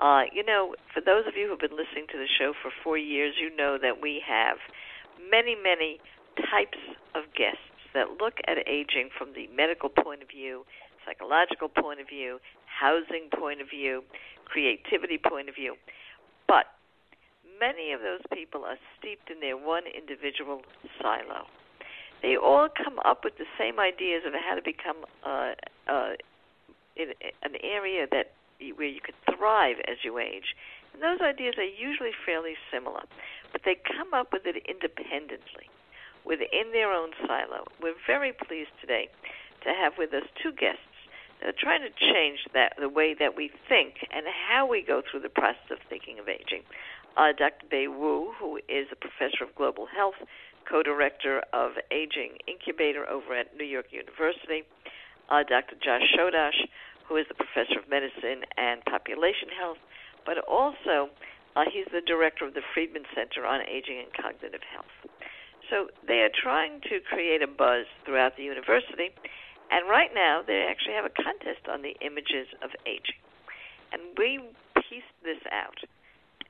Uh, 0.00 0.24
you 0.32 0.42
know, 0.44 0.74
for 0.92 1.00
those 1.00 1.26
of 1.26 1.36
you 1.36 1.48
who've 1.48 1.60
been 1.60 1.76
listening 1.78 2.06
to 2.10 2.18
the 2.18 2.26
show 2.26 2.52
for 2.60 2.72
four 2.82 2.98
years, 2.98 3.34
you 3.38 3.54
know 3.54 3.78
that 3.80 4.02
we 4.02 4.22
have 4.26 4.58
many, 5.30 5.54
many 5.54 6.00
types 6.50 6.78
of 7.14 7.24
guests 7.36 7.62
that 7.94 8.18
look 8.18 8.34
at 8.48 8.56
aging 8.66 9.10
from 9.16 9.34
the 9.34 9.46
medical 9.54 9.88
point 9.88 10.22
of 10.22 10.28
view, 10.28 10.64
psychological 11.06 11.68
point 11.68 12.00
of 12.00 12.08
view, 12.08 12.40
housing 12.66 13.28
point 13.38 13.60
of 13.60 13.68
view, 13.68 14.02
creativity 14.46 15.18
point 15.18 15.48
of 15.48 15.54
view. 15.54 15.76
But 16.48 16.66
many 17.60 17.92
of 17.92 18.00
those 18.00 18.24
people 18.32 18.64
are 18.64 18.80
steeped 18.98 19.30
in 19.30 19.38
their 19.40 19.56
one 19.56 19.84
individual 19.86 20.62
silo 21.00 21.46
they 22.22 22.36
all 22.36 22.68
come 22.70 22.98
up 23.04 23.24
with 23.24 23.36
the 23.36 23.46
same 23.58 23.78
ideas 23.80 24.22
of 24.26 24.32
how 24.32 24.54
to 24.54 24.62
become 24.62 25.04
uh, 25.26 25.52
uh, 25.90 26.14
in 26.96 27.12
an 27.42 27.56
area 27.62 28.06
that 28.10 28.32
where 28.76 28.86
you 28.86 29.00
could 29.00 29.18
thrive 29.36 29.76
as 29.88 29.98
you 30.04 30.18
age. 30.18 30.54
And 30.94 31.02
those 31.02 31.20
ideas 31.20 31.54
are 31.58 31.64
usually 31.64 32.12
fairly 32.24 32.54
similar, 32.70 33.02
but 33.50 33.62
they 33.64 33.74
come 33.74 34.14
up 34.14 34.32
with 34.32 34.46
it 34.46 34.62
independently, 34.68 35.66
within 36.24 36.70
their 36.72 36.92
own 36.92 37.10
silo. 37.26 37.66
We're 37.82 37.98
very 38.06 38.32
pleased 38.32 38.70
today 38.80 39.08
to 39.64 39.70
have 39.70 39.94
with 39.98 40.14
us 40.14 40.22
two 40.40 40.52
guests 40.52 40.86
that 41.40 41.48
are 41.48 41.58
trying 41.58 41.82
to 41.82 41.90
change 41.98 42.46
that 42.54 42.74
the 42.78 42.88
way 42.88 43.14
that 43.18 43.36
we 43.36 43.50
think 43.68 44.06
and 44.14 44.26
how 44.28 44.66
we 44.66 44.82
go 44.82 45.02
through 45.02 45.20
the 45.20 45.28
process 45.28 45.70
of 45.72 45.78
thinking 45.88 46.20
of 46.20 46.28
aging. 46.28 46.62
Uh, 47.16 47.32
Dr. 47.36 47.66
Bei 47.68 47.88
Wu, 47.88 48.32
who 48.38 48.56
is 48.68 48.86
a 48.92 48.96
professor 48.96 49.44
of 49.44 49.54
global 49.54 49.86
health 49.86 50.16
co-director 50.68 51.42
of 51.52 51.72
Aging 51.90 52.38
Incubator 52.46 53.08
over 53.08 53.34
at 53.34 53.56
New 53.56 53.64
York 53.64 53.86
University, 53.90 54.64
uh, 55.30 55.42
Dr. 55.42 55.76
Josh 55.82 56.02
Chodosh, 56.16 56.66
who 57.08 57.16
is 57.16 57.26
the 57.28 57.34
professor 57.34 57.78
of 57.78 57.88
medicine 57.88 58.44
and 58.56 58.84
population 58.84 59.48
health, 59.58 59.78
but 60.24 60.38
also 60.46 61.10
uh, 61.56 61.64
he's 61.70 61.86
the 61.92 62.00
director 62.00 62.46
of 62.46 62.54
the 62.54 62.62
Friedman 62.72 63.04
Center 63.14 63.44
on 63.46 63.60
Aging 63.68 64.00
and 64.00 64.12
Cognitive 64.12 64.64
Health. 64.72 64.92
So 65.70 65.88
they 66.06 66.20
are 66.20 66.32
trying 66.32 66.80
to 66.88 67.00
create 67.00 67.42
a 67.42 67.46
buzz 67.46 67.86
throughout 68.04 68.36
the 68.36 68.42
university, 68.42 69.10
And 69.72 69.88
right 69.88 70.10
now, 70.12 70.42
they 70.44 70.68
actually 70.68 70.94
have 70.94 71.08
a 71.08 71.16
contest 71.16 71.64
on 71.70 71.80
the 71.80 71.96
images 72.04 72.46
of 72.60 72.70
aging. 72.84 73.20
And 73.92 74.02
we 74.18 74.40
pieced 74.76 75.16
this 75.24 75.40
out 75.50 75.80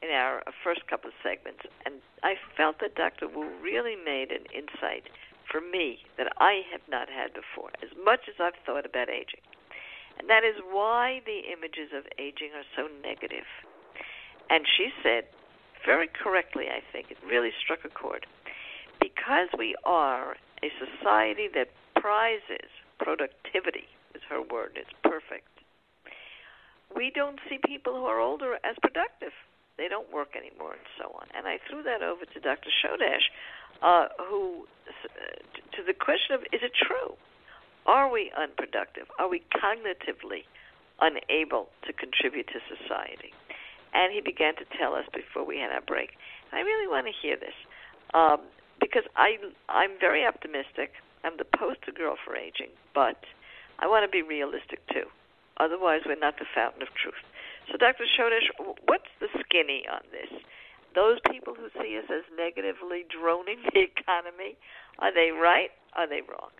in 0.02 0.10
our 0.10 0.42
first 0.64 0.86
couple 0.88 1.08
of 1.08 1.16
segments. 1.22 1.62
And 1.86 2.02
I 2.22 2.34
felt 2.56 2.80
that 2.80 2.94
Dr. 2.94 3.28
Wu 3.28 3.48
really 3.62 3.96
made 3.96 4.30
an 4.30 4.44
insight 4.52 5.08
for 5.50 5.60
me 5.60 5.98
that 6.18 6.32
I 6.38 6.62
have 6.70 6.82
not 6.88 7.08
had 7.08 7.32
before, 7.34 7.70
as 7.82 7.90
much 8.04 8.28
as 8.28 8.34
I've 8.40 8.58
thought 8.66 8.86
about 8.86 9.08
aging. 9.08 9.42
And 10.18 10.28
that 10.28 10.44
is 10.44 10.60
why 10.70 11.22
the 11.24 11.46
images 11.50 11.94
of 11.96 12.04
aging 12.18 12.50
are 12.54 12.66
so 12.76 12.88
negative. 13.02 13.46
And 14.50 14.66
she 14.66 14.90
said, 15.02 15.24
very 15.84 16.08
correctly, 16.08 16.66
I 16.68 16.82
think, 16.92 17.10
it 17.10 17.18
really 17.26 17.50
struck 17.62 17.84
a 17.84 17.88
chord. 17.88 18.26
Because 19.00 19.48
we 19.56 19.74
are 19.84 20.36
a 20.62 20.70
society 20.78 21.48
that 21.54 21.70
prizes 21.96 22.70
productivity, 22.98 23.88
is 24.14 24.22
her 24.28 24.42
word, 24.42 24.76
it's 24.76 24.94
perfect. 25.02 25.48
We 26.94 27.10
don't 27.14 27.40
see 27.48 27.58
people 27.64 27.94
who 27.94 28.04
are 28.04 28.20
older 28.20 28.54
as 28.64 28.76
productive. 28.82 29.32
They 29.78 29.88
don't 29.88 30.12
work 30.12 30.36
anymore, 30.36 30.72
and 30.72 30.88
so 31.00 31.14
on. 31.16 31.26
And 31.34 31.46
I 31.46 31.58
threw 31.68 31.82
that 31.82 32.02
over 32.02 32.24
to 32.24 32.40
Dr. 32.40 32.68
Chodosh, 32.82 33.26
uh, 33.82 34.08
who, 34.28 34.66
uh, 34.88 35.40
to 35.76 35.82
the 35.82 35.94
question 35.94 36.34
of, 36.34 36.42
is 36.52 36.60
it 36.62 36.72
true? 36.76 37.16
Are 37.86 38.10
we 38.10 38.30
unproductive? 38.36 39.08
Are 39.18 39.28
we 39.28 39.42
cognitively 39.50 40.44
unable 41.00 41.68
to 41.86 41.92
contribute 41.92 42.46
to 42.48 42.60
society? 42.68 43.32
And 43.94 44.12
he 44.12 44.20
began 44.20 44.54
to 44.56 44.64
tell 44.78 44.94
us 44.94 45.04
before 45.12 45.44
we 45.44 45.58
had 45.58 45.72
our 45.72 45.82
break. 45.82 46.10
And 46.50 46.60
I 46.60 46.62
really 46.62 46.86
want 46.86 47.06
to 47.06 47.12
hear 47.12 47.36
this 47.36 47.56
um, 48.14 48.40
because 48.80 49.04
I 49.16 49.36
I'm 49.68 49.98
very 50.00 50.24
optimistic. 50.24 50.92
I'm 51.24 51.36
the 51.36 51.44
poster 51.44 51.92
girl 51.92 52.16
for 52.24 52.36
aging, 52.36 52.70
but 52.94 53.18
I 53.78 53.86
want 53.86 54.04
to 54.04 54.10
be 54.10 54.22
realistic 54.22 54.80
too. 54.88 55.06
Otherwise, 55.58 56.02
we're 56.06 56.18
not 56.18 56.38
the 56.38 56.46
fountain 56.54 56.82
of 56.82 56.88
truth. 56.94 57.22
So, 57.70 57.78
Dr. 57.78 58.04
Chodosh, 58.18 58.74
what's 58.86 59.10
the 59.20 59.28
skinny 59.40 59.84
on 59.90 60.02
this? 60.10 60.30
Those 60.94 61.18
people 61.30 61.54
who 61.54 61.68
see 61.80 61.96
us 61.96 62.04
as 62.10 62.24
negatively 62.36 63.04
droning 63.08 63.58
the 63.72 63.80
economy, 63.80 64.56
are 64.98 65.12
they 65.12 65.30
right? 65.30 65.70
Are 65.94 66.08
they 66.08 66.20
wrong? 66.20 66.50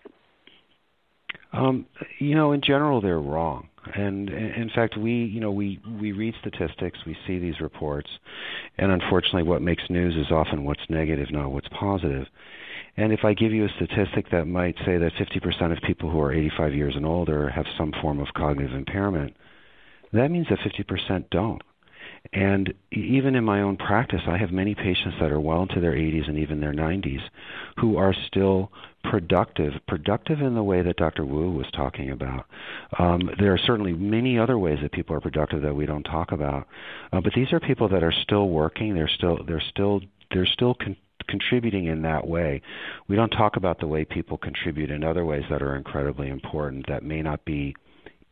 Um, 1.52 1.86
you 2.18 2.34
know, 2.34 2.52
in 2.52 2.62
general, 2.62 3.00
they're 3.00 3.20
wrong. 3.20 3.68
And 3.94 4.30
in 4.30 4.70
fact, 4.74 4.96
we, 4.96 5.12
you 5.12 5.40
know, 5.40 5.50
we 5.50 5.80
we 6.00 6.12
read 6.12 6.34
statistics, 6.40 7.00
we 7.04 7.16
see 7.26 7.40
these 7.40 7.60
reports, 7.60 8.08
and 8.78 8.92
unfortunately, 8.92 9.42
what 9.42 9.60
makes 9.60 9.82
news 9.90 10.14
is 10.14 10.30
often 10.30 10.64
what's 10.64 10.88
negative, 10.88 11.32
not 11.32 11.50
what's 11.50 11.66
positive. 11.68 12.26
And 12.96 13.12
if 13.12 13.24
I 13.24 13.34
give 13.34 13.52
you 13.52 13.64
a 13.64 13.68
statistic 13.76 14.30
that 14.30 14.46
might 14.46 14.76
say 14.86 14.98
that 14.98 15.12
50% 15.18 15.72
of 15.72 15.78
people 15.82 16.10
who 16.10 16.20
are 16.20 16.32
85 16.32 16.74
years 16.74 16.94
and 16.94 17.06
older 17.06 17.48
have 17.48 17.64
some 17.76 17.92
form 18.02 18.20
of 18.20 18.28
cognitive 18.36 18.76
impairment, 18.76 19.34
that 20.12 20.31
means 20.31 20.46
that 20.51 20.59
50% 20.59 21.25
don't. 21.31 21.62
And 22.33 22.72
even 22.92 23.35
in 23.35 23.44
my 23.44 23.62
own 23.62 23.77
practice, 23.77 24.20
I 24.27 24.38
have 24.38 24.53
many 24.53 24.75
patients 24.75 25.16
that 25.20 25.33
are 25.33 25.40
well 25.40 25.62
into 25.62 25.81
their 25.81 25.92
80s 25.92 26.29
and 26.29 26.38
even 26.38 26.61
their 26.61 26.72
90s 26.72 27.20
who 27.79 27.96
are 27.96 28.14
still 28.27 28.70
productive, 29.05 29.72
productive 29.88 30.40
in 30.40 30.55
the 30.55 30.62
way 30.62 30.83
that 30.83 30.96
Dr. 30.96 31.27
Wu 31.27 31.51
was 31.51 31.66
talking 31.75 32.11
about. 32.11 32.46
Um, 32.98 33.31
there 33.38 33.53
are 33.53 33.59
certainly 33.59 33.92
many 33.92 34.38
other 34.38 34.59
ways 34.59 34.79
that 34.83 34.92
people 34.92 35.16
are 35.16 35.20
productive 35.20 35.62
that 35.62 35.75
we 35.75 35.87
don't 35.87 36.05
talk 36.05 36.33
about, 36.33 36.68
uh, 37.12 37.20
but 37.20 37.33
these 37.35 37.53
are 37.53 37.61
people 37.61 37.88
that 37.88 38.05
are 38.05 38.14
still 38.22 38.48
working. 38.48 38.94
They're 38.94 39.11
still 39.12 39.40
they're 39.44 39.62
still 39.70 40.01
they're 40.31 40.46
still 40.46 40.75
con- 40.75 40.96
contributing 41.27 41.87
in 41.87 42.03
that 42.03 42.27
way. 42.27 42.62
We 43.09 43.16
don't 43.16 43.31
talk 43.31 43.57
about 43.57 43.81
the 43.81 43.88
way 43.88 44.05
people 44.05 44.38
contribute 44.38 44.90
in 44.90 45.03
other 45.03 45.25
ways 45.25 45.44
that 45.51 45.62
are 45.62 45.77
incredibly 45.77 46.29
important 46.29 46.87
that 46.88 47.03
may 47.03 47.22
not 47.22 47.44
be 47.44 47.75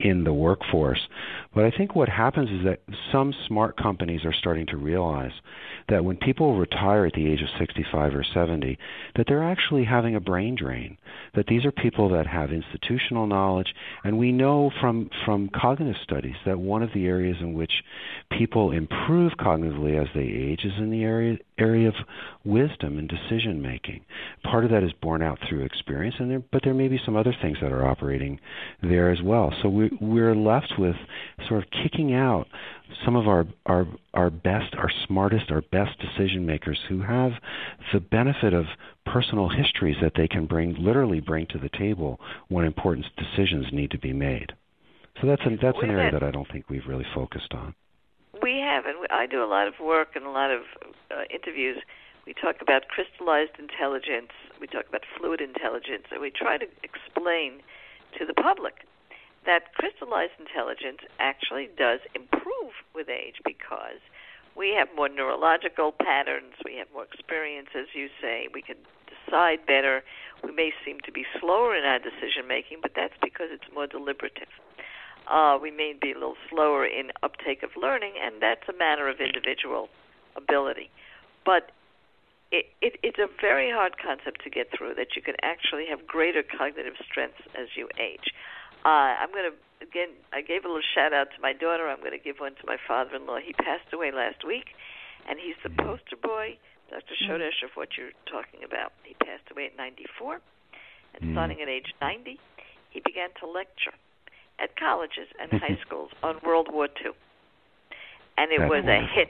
in 0.01 0.25
the 0.25 0.33
workforce. 0.33 1.01
But 1.55 1.65
I 1.65 1.71
think 1.71 1.95
what 1.95 2.09
happens 2.09 2.51
is 2.51 2.65
that 2.65 2.81
some 3.13 3.35
smart 3.47 3.77
companies 3.77 4.25
are 4.25 4.33
starting 4.33 4.67
to 4.67 4.77
realize 4.77 5.33
that 5.89 6.05
when 6.05 6.17
people 6.17 6.57
retire 6.57 7.07
at 7.07 7.15
the 7.15 7.27
age 7.27 7.43
of 7.43 7.49
65 7.59 8.15
or 8.15 8.25
70, 8.25 8.79
that 9.17 9.27
they're 9.27 9.43
actually 9.43 9.85
having 9.85 10.15
a 10.15 10.21
brain 10.21 10.55
drain. 10.55 10.97
That 11.35 11.47
these 11.47 11.65
are 11.65 11.73
people 11.73 12.09
that 12.11 12.27
have 12.27 12.53
institutional 12.53 13.27
knowledge, 13.27 13.75
and 14.05 14.19
we 14.19 14.33
know 14.33 14.71
from 14.81 15.11
from 15.25 15.49
cognitive 15.49 16.01
studies 16.03 16.37
that 16.47 16.59
one 16.59 16.83
of 16.83 16.91
the 16.93 17.07
areas 17.07 17.37
in 17.41 17.55
which 17.55 17.73
people 18.31 18.71
improve 18.73 19.33
cognitively 19.39 20.01
as 20.01 20.09
they 20.15 20.23
age 20.23 20.65
is 20.65 20.73
in 20.79 20.91
the 20.91 21.05
area 21.05 21.39
area 21.61 21.89
of 21.89 21.95
wisdom 22.45 22.99
and 22.99 23.09
decision 23.09 23.61
making. 23.61 24.05
Part 24.43 24.65
of 24.65 24.71
that 24.71 24.83
is 24.83 24.93
borne 25.01 25.23
out 25.23 25.39
through 25.49 25.65
experience, 25.65 26.17
and 26.19 26.31
there, 26.31 26.43
but 26.53 26.63
there 26.65 26.75
may 26.75 26.89
be 26.89 27.01
some 27.05 27.17
other 27.17 27.35
things 27.43 27.59
that 27.61 27.73
are 27.73 27.87
operating 27.87 28.41
there 28.83 29.11
as 29.11 29.23
well. 29.23 29.53
So 29.63 29.69
we, 29.69 29.91
we're 30.01 30.35
left 30.35 30.75
with 30.79 30.97
sort 31.49 31.63
of 31.63 31.71
kicking 31.83 32.15
out 32.15 32.47
some 33.05 33.17
of 33.17 33.29
our, 33.29 33.47
our 33.67 33.87
our 34.15 34.31
best, 34.31 34.75
our 34.75 34.91
smartest, 35.07 35.51
our 35.51 35.63
best 35.63 35.99
decision 36.01 36.45
makers 36.45 36.79
who 36.89 37.01
have 37.03 37.33
the 37.93 38.01
benefit 38.01 38.53
of 38.53 38.65
personal 39.07 39.49
histories 39.49 39.97
that 40.03 40.13
they 40.17 40.27
can 40.27 40.47
bring, 40.47 40.75
literally 40.79 41.21
bring 41.21 41.47
to 41.47 41.59
the 41.59 41.71
table 41.79 42.19
when 42.49 42.65
important 42.65 43.07
decisions 43.17 43.67
need 43.73 43.91
to 43.91 43.99
be 43.99 44.13
made. 44.13 44.53
So 45.21 45.27
that's 45.27 45.43
an, 45.45 45.59
that's 45.61 45.79
an 45.83 45.91
area 45.91 46.11
that 46.11 46.23
I 46.23 46.31
don't 46.31 46.51
think 46.51 46.69
we've 46.69 46.87
really 46.87 47.07
focused 47.15 47.53
on. 47.53 47.75
Have, 48.81 48.97
and 48.97 49.07
I 49.11 49.27
do 49.27 49.45
a 49.45 49.47
lot 49.47 49.69
of 49.69 49.75
work 49.81 50.17
and 50.17 50.25
a 50.25 50.31
lot 50.31 50.51
of 50.51 50.63
uh, 51.11 51.25
interviews. 51.33 51.79
We 52.27 52.33
talk 52.33 52.57
about 52.61 52.89
crystallized 52.89 53.59
intelligence. 53.59 54.33
We 54.61 54.67
talk 54.67 54.89
about 54.89 55.03
fluid 55.19 55.41
intelligence, 55.41 56.09
and 56.11 56.21
we 56.21 56.31
try 56.31 56.57
to 56.57 56.67
explain 56.83 57.61
to 58.19 58.25
the 58.25 58.35
public 58.35 58.87
that 59.47 59.75
crystallized 59.75 60.33
intelligence 60.39 61.01
actually 61.19 61.69
does 61.77 62.01
improve 62.15 62.73
with 62.95 63.09
age 63.09 63.41
because 63.45 64.01
we 64.57 64.75
have 64.77 64.89
more 64.95 65.09
neurological 65.09 65.93
patterns, 65.93 66.55
we 66.65 66.77
have 66.77 66.89
more 66.93 67.05
experience, 67.05 67.69
as 67.75 67.87
you 67.95 68.09
say, 68.21 68.49
we 68.53 68.63
can 68.63 68.77
decide 69.09 69.65
better. 69.65 70.03
We 70.45 70.53
may 70.53 70.73
seem 70.85 71.01
to 71.07 71.13
be 71.13 71.25
slower 71.39 71.77
in 71.77 71.85
our 71.85 71.99
decision 71.99 72.49
making, 72.49 72.79
but 72.83 72.93
that's 72.95 73.15
because 73.23 73.49
it's 73.51 73.73
more 73.73 73.87
deliberative. 73.87 74.49
Uh, 75.29 75.59
we 75.61 75.71
may 75.71 75.95
be 76.01 76.13
a 76.13 76.15
little 76.15 76.39
slower 76.49 76.85
in 76.85 77.11
uptake 77.23 77.63
of 77.63 77.71
learning, 77.81 78.15
and 78.23 78.41
that's 78.41 78.69
a 78.69 78.77
matter 78.77 79.09
of 79.09 79.21
individual 79.21 79.89
ability. 80.37 80.91
But 81.45 81.73
it, 82.51 82.67
it, 82.83 82.99
it's 83.03 83.19
a 83.19 83.29
very 83.41 83.71
hard 83.71 83.95
concept 83.99 84.43
to 84.43 84.51
get 84.51 84.69
through 84.77 84.95
that 84.95 85.15
you 85.15 85.23
can 85.23 85.35
actually 85.43 85.87
have 85.89 86.07
greater 86.07 86.43
cognitive 86.43 86.95
strengths 87.07 87.43
as 87.55 87.69
you 87.77 87.89
age. 87.99 88.35
Uh, 88.85 89.15
I'm 89.23 89.31
going 89.31 89.51
to 89.53 89.57
again. 89.85 90.11
I 90.33 90.41
gave 90.41 90.65
a 90.65 90.69
little 90.69 90.85
shout 90.95 91.13
out 91.13 91.29
to 91.37 91.41
my 91.41 91.53
daughter. 91.53 91.89
I'm 91.89 92.01
going 92.01 92.17
to 92.17 92.23
give 92.23 92.39
one 92.39 92.55
to 92.57 92.65
my 92.67 92.77
father-in-law. 92.89 93.39
He 93.45 93.53
passed 93.53 93.93
away 93.93 94.11
last 94.11 94.45
week, 94.45 94.73
and 95.29 95.39
he's 95.39 95.57
the 95.63 95.71
poster 95.71 96.17
boy, 96.17 96.59
Dr. 96.91 97.15
Mm. 97.23 97.29
Chodosh, 97.29 97.63
of 97.63 97.71
what 97.75 97.97
you're 97.97 98.17
talking 98.27 98.65
about. 98.65 98.93
He 99.05 99.15
passed 99.15 99.47
away 99.53 99.67
at 99.67 99.77
94, 99.77 100.41
and 101.15 101.23
mm. 101.23 101.35
starting 101.35 101.61
at 101.61 101.69
age 101.69 101.93
90, 102.01 102.39
he 102.91 103.01
began 103.05 103.29
to 103.41 103.47
lecture 103.47 103.95
at 104.63 104.77
colleges 104.77 105.29
and 105.41 105.53
high 105.61 105.79
schools 105.87 106.11
on 106.23 106.37
World 106.45 106.69
War 106.71 106.87
II, 106.87 107.13
and 108.39 108.53
it 108.53 108.59
That's 108.61 108.71
was 108.71 108.85
wonderful. 108.85 109.07
a 109.09 109.15
hit. 109.15 109.29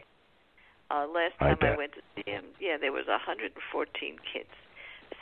Uh, 0.90 1.06
last 1.06 1.38
time 1.38 1.58
I, 1.62 1.74
I 1.74 1.76
went 1.76 1.92
to 1.94 2.02
see 2.18 2.26
him, 2.30 2.44
yeah, 2.58 2.74
there 2.76 2.90
was 2.90 3.06
114 3.06 3.54
kids. 4.26 4.50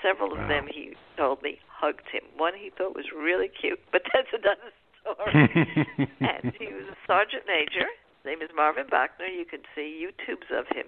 Several 0.01 0.33
of 0.33 0.39
Wow. 0.41 0.49
them, 0.49 0.65
he 0.73 0.97
told 1.17 1.43
me, 1.43 1.59
hugged 1.69 2.09
him. 2.09 2.23
One 2.37 2.55
he 2.57 2.71
thought 2.73 2.97
was 2.97 3.13
really 3.13 3.49
cute, 3.53 3.81
but 3.93 4.01
that's 4.15 4.33
another 4.33 4.73
story. 5.05 6.09
and 6.25 6.53
he 6.57 6.73
was 6.73 6.89
a 6.89 6.97
sergeant 7.07 7.45
major. 7.47 7.85
His 7.85 8.25
name 8.25 8.41
is 8.41 8.49
Marvin 8.57 8.87
Bachner. 8.89 9.29
You 9.29 9.45
can 9.45 9.61
see 9.77 9.93
YouTubes 10.01 10.49
of 10.57 10.65
him 10.73 10.87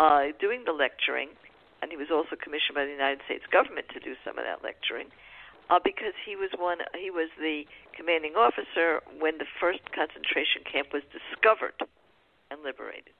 uh, 0.00 0.32
doing 0.40 0.64
the 0.64 0.72
lecturing, 0.72 1.28
and 1.82 1.90
he 1.90 1.96
was 1.96 2.08
also 2.08 2.32
commissioned 2.36 2.76
by 2.76 2.84
the 2.88 2.92
United 2.96 3.20
States 3.28 3.44
government 3.52 3.88
to 3.92 4.00
do 4.00 4.16
some 4.24 4.38
of 4.38 4.44
that 4.48 4.64
lecturing. 4.64 5.08
Uh, 5.70 5.78
because 5.84 6.16
he 6.24 6.34
was 6.34 6.48
one, 6.56 6.78
he 6.96 7.10
was 7.10 7.28
the 7.38 7.64
commanding 7.92 8.34
officer 8.36 9.00
when 9.20 9.36
the 9.36 9.48
first 9.60 9.84
concentration 9.92 10.64
camp 10.64 10.88
was 10.92 11.02
discovered 11.12 11.76
and 12.50 12.62
liberated, 12.64 13.12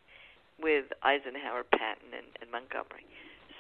with 0.57 0.89
Eisenhower, 1.03 1.65
Patton, 1.69 2.17
and, 2.17 2.27
and 2.41 2.51
Montgomery. 2.51 3.05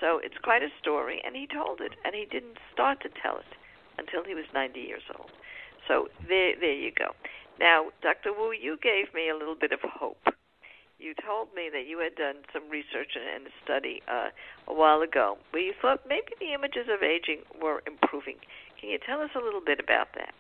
So 0.00 0.18
it's 0.22 0.38
quite 0.42 0.62
a 0.62 0.72
story, 0.80 1.20
and 1.24 1.36
he 1.36 1.46
told 1.46 1.80
it, 1.80 1.92
and 2.04 2.14
he 2.14 2.24
didn't 2.24 2.56
start 2.72 3.02
to 3.02 3.10
tell 3.20 3.36
it 3.36 3.52
until 3.98 4.24
he 4.24 4.34
was 4.34 4.46
90 4.54 4.80
years 4.80 5.02
old. 5.18 5.30
So 5.86 6.08
there, 6.28 6.54
there 6.58 6.72
you 6.72 6.92
go. 6.92 7.12
Now, 7.58 7.90
Dr. 8.02 8.32
Wu, 8.32 8.52
you 8.52 8.78
gave 8.80 9.12
me 9.12 9.28
a 9.28 9.36
little 9.36 9.56
bit 9.58 9.72
of 9.72 9.80
hope. 9.82 10.22
You 10.98 11.14
told 11.14 11.54
me 11.54 11.70
that 11.72 11.86
you 11.86 11.98
had 11.98 12.16
done 12.16 12.42
some 12.52 12.68
research 12.70 13.14
and, 13.14 13.46
a 13.46 13.50
study 13.62 14.02
uh, 14.08 14.30
a 14.66 14.74
while 14.74 15.02
ago 15.02 15.38
where 15.50 15.62
you 15.62 15.72
thought 15.80 16.02
maybe 16.08 16.34
the 16.40 16.54
images 16.54 16.86
of 16.90 17.02
aging 17.02 17.42
were 17.62 17.82
improving. 17.86 18.36
Can 18.80 18.90
you 18.90 18.98
tell 19.04 19.20
us 19.20 19.30
a 19.34 19.44
little 19.44 19.60
bit 19.64 19.80
about 19.80 20.08
that? 20.14 20.34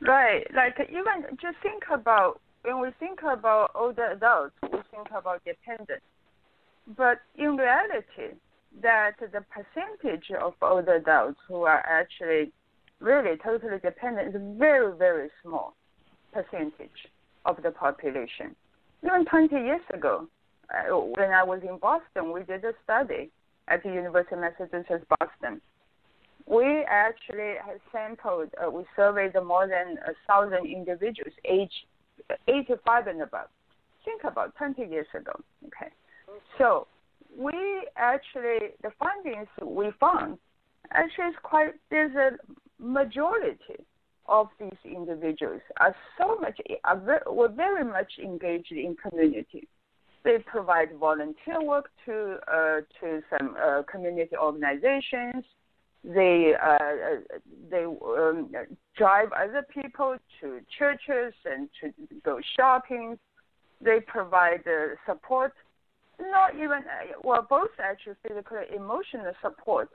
Right. 0.00 0.46
Like 0.54 0.76
even 0.88 1.36
just 1.40 1.56
think 1.62 1.84
about 1.92 2.40
when 2.62 2.80
we 2.80 2.88
think 2.98 3.20
about 3.22 3.70
older 3.74 4.06
adults, 4.06 4.54
we 4.62 4.78
think 4.90 5.08
about 5.16 5.44
dependence. 5.44 6.02
But 6.96 7.18
in 7.36 7.56
reality, 7.56 8.36
that 8.80 9.12
the 9.20 9.44
percentage 9.50 10.30
of 10.40 10.54
older 10.62 10.94
adults 10.94 11.38
who 11.46 11.62
are 11.62 11.84
actually 11.86 12.52
really 13.00 13.36
totally 13.42 13.78
dependent 13.78 14.28
is 14.28 14.34
a 14.34 14.58
very, 14.58 14.96
very 14.96 15.28
small 15.42 15.74
percentage 16.32 17.10
of 17.44 17.56
the 17.62 17.70
population. 17.70 18.54
Even 19.04 19.24
20 19.24 19.54
years 19.54 19.82
ago, 19.92 20.28
uh, 20.70 20.94
when 20.94 21.30
I 21.32 21.42
was 21.42 21.60
in 21.62 21.78
Boston, 21.78 22.32
we 22.32 22.44
did 22.44 22.64
a 22.64 22.72
study 22.84 23.30
at 23.68 23.82
the 23.82 23.90
University 23.90 24.36
of 24.36 24.40
Massachusetts 24.40 25.04
Boston. 25.18 25.60
We 26.46 26.84
actually 26.88 27.54
have 27.64 27.78
sampled, 27.92 28.50
uh, 28.62 28.70
we 28.70 28.84
surveyed 28.96 29.34
more 29.44 29.68
than 29.68 29.96
a 30.06 30.12
thousand 30.26 30.66
individuals 30.66 31.34
age 31.44 31.72
85 32.48 33.06
and 33.06 33.22
above. 33.22 33.48
Think 34.04 34.22
about 34.24 34.54
20 34.56 34.82
years 34.82 35.06
ago. 35.14 35.32
Okay, 35.66 35.92
so 36.58 36.86
we 37.36 37.86
actually 37.96 38.70
the 38.82 38.90
findings 38.98 39.48
we 39.64 39.90
found 40.00 40.38
actually 40.92 41.26
is 41.26 41.34
quite 41.42 41.70
there's 41.90 42.14
a 42.16 42.30
majority 42.82 43.84
of 44.26 44.48
these 44.60 44.78
individuals 44.84 45.60
are 45.78 45.94
so 46.18 46.36
much 46.40 46.58
are 46.84 46.98
very, 46.98 47.20
were 47.26 47.48
very 47.48 47.84
much 47.84 48.12
engaged 48.22 48.72
in 48.72 48.96
community. 48.96 49.68
They 50.24 50.38
provide 50.46 50.88
volunteer 50.98 51.62
work 51.62 51.90
to 52.06 52.38
uh, 52.48 52.80
to 53.00 53.22
some 53.30 53.56
uh, 53.62 53.82
community 53.90 54.36
organizations. 54.36 55.44
They 56.04 56.54
uh, 56.60 56.78
they 57.70 57.84
um, 57.84 58.50
drive 58.96 59.28
other 59.32 59.64
people 59.72 60.16
to 60.40 60.60
churches 60.76 61.32
and 61.44 61.68
to 61.80 61.92
go 62.24 62.40
shopping. 62.56 63.18
They 63.80 64.00
provide 64.00 64.64
support, 65.06 65.52
not 66.20 66.54
even 66.56 66.80
well, 67.22 67.46
both 67.48 67.70
actually 67.78 68.14
physical 68.26 68.56
and 68.56 68.74
emotional 68.74 69.32
support 69.40 69.90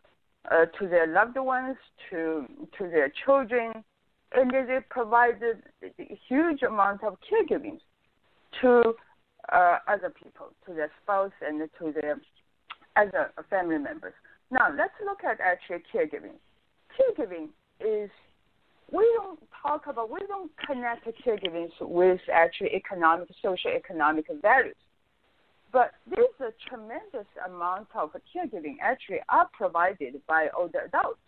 uh, 0.49 0.65
to 0.79 0.87
their 0.87 1.07
loved 1.07 1.37
ones, 1.37 1.75
to 2.09 2.45
to 2.77 2.89
their 2.89 3.11
children, 3.25 3.73
and 4.33 4.49
they 4.51 4.79
provided 4.89 5.61
a 5.83 6.19
huge 6.29 6.63
amount 6.63 7.03
of 7.03 7.17
caregiving 7.29 7.79
to 8.61 8.93
uh, 9.51 9.79
other 9.87 10.09
people, 10.09 10.53
to 10.65 10.73
their 10.73 10.91
spouse 11.03 11.31
and 11.45 11.69
to 11.79 11.93
their 12.01 12.19
other 12.95 13.31
family 13.49 13.77
members. 13.77 14.13
Now 14.51 14.73
let's 14.75 14.93
look 15.03 15.23
at 15.23 15.39
actually 15.39 15.83
caregiving. 15.93 16.37
Caregiving 16.97 17.49
is 17.79 18.09
we 18.91 19.05
don't 19.17 19.39
talk 19.61 19.87
about 19.87 20.09
we 20.09 20.19
don't 20.27 20.51
connect 20.65 21.05
caregiving 21.25 21.67
with 21.81 22.21
actually 22.31 22.69
economic, 22.73 23.27
social 23.41 23.71
economic 23.71 24.25
values. 24.41 24.75
But 25.73 25.91
there's 26.09 26.27
a 26.39 26.69
tremendous 26.69 27.27
amount 27.45 27.89
of 27.93 28.11
caregiving 28.33 28.77
actually 28.81 29.19
are 29.29 29.49
provided 29.53 30.21
by 30.27 30.47
older 30.57 30.83
adults. 30.87 31.19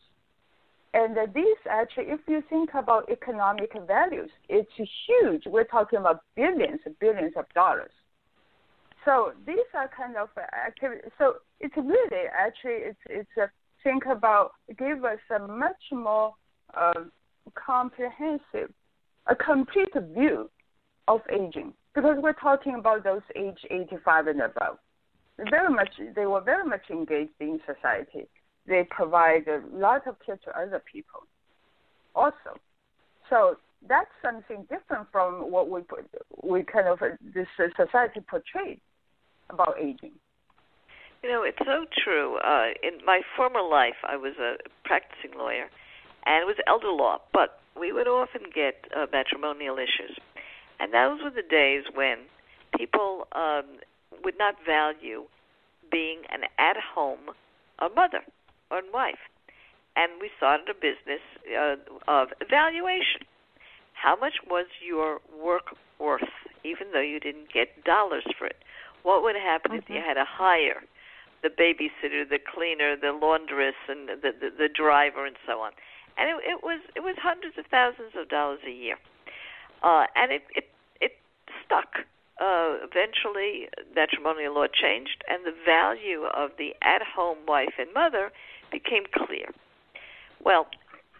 And 0.93 1.15
these 1.35 1.57
actually, 1.69 2.05
if 2.05 2.21
you 2.27 2.41
think 2.49 2.71
about 2.73 3.11
economic 3.11 3.71
values, 3.85 4.29
it's 4.47 4.71
huge. 5.05 5.43
We're 5.45 5.65
talking 5.65 5.99
about 5.99 6.23
billions, 6.35 6.79
and 6.85 6.97
billions 6.99 7.33
of 7.35 7.45
dollars. 7.53 7.91
So 9.09 9.31
these 9.47 9.57
are 9.73 9.89
kind 9.97 10.15
of 10.17 10.29
uh, 10.37 10.41
activities. 10.67 11.11
So 11.17 11.37
it's 11.59 11.75
really 11.75 12.25
eh, 12.25 12.29
actually 12.37 12.89
it's 12.89 12.99
it's 13.09 13.37
a 13.37 13.49
think 13.83 14.03
about 14.05 14.51
give 14.77 15.03
us 15.03 15.17
a 15.35 15.39
much 15.47 15.83
more 15.91 16.35
uh, 16.75 17.05
comprehensive, 17.55 18.71
a 19.25 19.35
complete 19.35 19.95
view 20.13 20.47
of 21.07 21.21
aging 21.31 21.73
because 21.95 22.17
we're 22.21 22.33
talking 22.33 22.75
about 22.75 23.03
those 23.03 23.23
age 23.35 23.57
85 23.71 24.27
and 24.27 24.41
above. 24.41 24.77
Very 25.49 25.73
much, 25.73 25.89
they 26.15 26.27
were 26.27 26.41
very 26.41 26.67
much 26.67 26.83
engaged 26.91 27.31
in 27.39 27.59
society. 27.65 28.27
They 28.67 28.85
provide 28.91 29.47
a 29.47 29.63
lot 29.73 30.05
of 30.05 30.17
care 30.23 30.37
to 30.45 30.59
other 30.59 30.83
people, 30.91 31.21
also. 32.13 32.59
So 33.31 33.55
that's 33.87 34.11
something 34.21 34.67
different 34.69 35.07
from 35.11 35.49
what 35.49 35.67
we 35.67 35.81
we 36.43 36.61
kind 36.61 36.87
of 36.87 37.01
uh, 37.01 37.15
this 37.33 37.47
uh, 37.57 37.69
society 37.75 38.19
portrayed 38.29 38.81
about 39.49 39.75
aging. 39.79 40.11
You 41.23 41.29
know, 41.29 41.43
it's 41.43 41.59
so 41.65 41.85
true. 42.03 42.37
Uh, 42.37 42.69
in 42.81 43.03
my 43.05 43.21
former 43.35 43.61
life, 43.61 43.97
I 44.07 44.15
was 44.15 44.33
a 44.39 44.55
practicing 44.85 45.37
lawyer, 45.37 45.69
and 46.25 46.41
it 46.41 46.45
was 46.45 46.55
elder 46.65 46.91
law, 46.91 47.19
but 47.33 47.59
we 47.77 47.91
would 47.91 48.07
often 48.07 48.43
get 48.53 48.85
uh, 48.95 49.05
matrimonial 49.11 49.77
issues 49.77 50.17
and 50.79 50.93
those 50.93 51.19
were 51.23 51.29
the 51.29 51.47
days 51.47 51.83
when 51.93 52.17
people 52.77 53.27
um, 53.33 53.65
would 54.23 54.37
not 54.37 54.55
value 54.65 55.25
being 55.91 56.21
an 56.29 56.41
at 56.57 56.77
home 56.77 57.35
a 57.79 57.89
mother 57.89 58.21
or 58.71 58.81
wife. 58.93 59.19
And 59.95 60.13
we 60.21 60.29
started 60.37 60.69
a 60.69 60.73
business 60.73 61.21
uh, 61.51 61.75
of 62.07 62.29
evaluation. 62.39 63.21
How 63.93 64.15
much 64.15 64.35
was 64.49 64.67
your 64.85 65.19
work 65.43 65.75
worth, 65.99 66.29
even 66.63 66.87
though 66.93 67.01
you 67.01 67.19
didn't 67.19 67.51
get 67.53 67.83
dollars 67.83 68.23
for 68.37 68.47
it? 68.47 68.55
What 69.03 69.23
would 69.23 69.35
happen 69.35 69.71
mm-hmm. 69.71 69.79
if 69.79 69.89
you 69.89 69.95
mm-hmm. 69.95 70.07
had 70.07 70.13
to 70.15 70.25
hire 70.25 70.83
the 71.41 71.49
babysitter, 71.49 72.27
the 72.27 72.39
cleaner, 72.39 72.95
the 72.95 73.11
laundress, 73.11 73.75
and 73.87 74.09
the, 74.09 74.31
the, 74.31 74.49
the 74.57 74.69
driver, 74.69 75.25
and 75.25 75.35
so 75.47 75.59
on? 75.61 75.71
And 76.17 76.29
it, 76.29 76.35
it 76.43 76.63
was 76.63 76.81
it 76.95 76.99
was 76.99 77.15
hundreds 77.21 77.57
of 77.57 77.65
thousands 77.67 78.11
of 78.19 78.27
dollars 78.27 78.59
a 78.67 78.71
year. 78.71 78.97
Uh, 79.81 80.05
and 80.15 80.31
it, 80.31 80.43
it 80.55 80.69
it 80.99 81.13
stuck. 81.65 82.03
Uh, 82.39 82.79
eventually, 82.83 83.67
matrimonial 83.95 84.55
law 84.55 84.67
changed, 84.67 85.23
and 85.29 85.45
the 85.45 85.55
value 85.65 86.23
of 86.23 86.51
the 86.57 86.71
at-home 86.81 87.37
wife 87.45 87.75
and 87.77 87.93
mother 87.93 88.31
became 88.71 89.03
clear. 89.13 89.51
Well, 90.43 90.67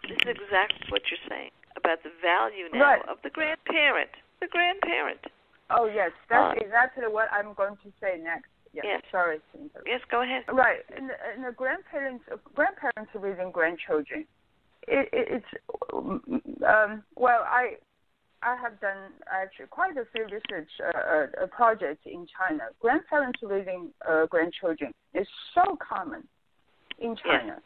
this 0.03 0.15
is 0.23 0.37
exactly 0.39 0.87
what 0.87 1.03
you're 1.11 1.19
saying 1.27 1.51
about 1.75 2.03
the 2.03 2.11
value 2.21 2.71
now 2.71 2.79
right. 2.79 3.09
of 3.09 3.17
the 3.23 3.29
grandparent. 3.29 4.11
The 4.39 4.47
grandparent. 4.47 5.19
Oh 5.69 5.85
yes, 5.85 6.11
that's 6.29 6.57
uh, 6.57 6.65
exactly 6.65 7.03
what 7.07 7.27
I'm 7.31 7.53
going 7.53 7.75
to 7.83 7.89
say 8.01 8.19
next. 8.21 8.49
Yes. 8.73 8.85
yes. 8.87 9.01
Sorry. 9.11 9.39
Yes, 9.85 10.01
go 10.11 10.21
ahead. 10.21 10.43
Right, 10.51 10.79
and 10.95 11.09
the, 11.09 11.13
and 11.35 11.45
the 11.45 11.51
grandparents, 11.51 12.23
grandparents 12.53 13.11
raising 13.15 13.51
grandchildren. 13.51 14.25
It, 14.87 15.09
it, 15.11 15.41
it's 15.41 15.51
um, 15.93 17.03
well, 17.15 17.43
I 17.45 17.77
I 18.41 18.55
have 18.61 18.79
done 18.79 19.11
actually 19.31 19.67
quite 19.67 19.97
a 19.97 20.05
few 20.13 20.23
research 20.25 20.69
uh, 20.81 21.43
uh, 21.43 21.47
projects 21.47 22.01
in 22.05 22.25
China. 22.37 22.65
Grandparents 22.79 23.39
raising 23.41 23.89
uh, 24.07 24.25
grandchildren 24.27 24.93
is 25.13 25.27
so 25.53 25.77
common 25.77 26.23
in 26.99 27.15
China. 27.17 27.57
Yes. 27.57 27.61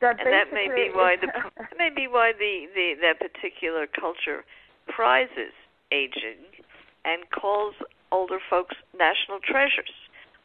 That 0.00 0.16
and 0.20 0.32
that 0.32 0.52
may 0.52 0.68
be 0.68 0.90
why 0.94 1.16
the 1.20 1.26
that 1.58 1.76
may 1.76 1.90
be 1.94 2.06
why 2.08 2.32
the, 2.38 2.66
the 2.74 2.94
that 3.02 3.20
particular 3.20 3.86
culture 3.86 4.44
prizes 4.88 5.52
aging 5.92 6.49
and 7.04 7.28
calls 7.30 7.74
older 8.12 8.38
folks 8.48 8.76
national 8.98 9.38
treasures. 9.44 9.92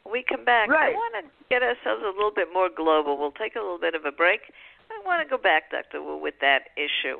When 0.02 0.12
we 0.12 0.22
come 0.22 0.44
back, 0.44 0.68
right. 0.68 0.94
I 0.94 0.96
want 0.96 1.24
to 1.24 1.24
get 1.50 1.62
ourselves 1.62 2.02
a 2.02 2.14
little 2.14 2.34
bit 2.34 2.48
more 2.52 2.70
global. 2.70 3.18
We'll 3.18 3.34
take 3.34 3.56
a 3.56 3.60
little 3.60 3.80
bit 3.80 3.94
of 3.94 4.04
a 4.04 4.12
break. 4.12 4.40
I 4.86 5.02
want 5.04 5.20
to 5.22 5.28
go 5.28 5.40
back, 5.40 5.70
Dr. 5.70 6.02
Wu, 6.02 6.16
with 6.16 6.38
that 6.40 6.70
issue. 6.78 7.18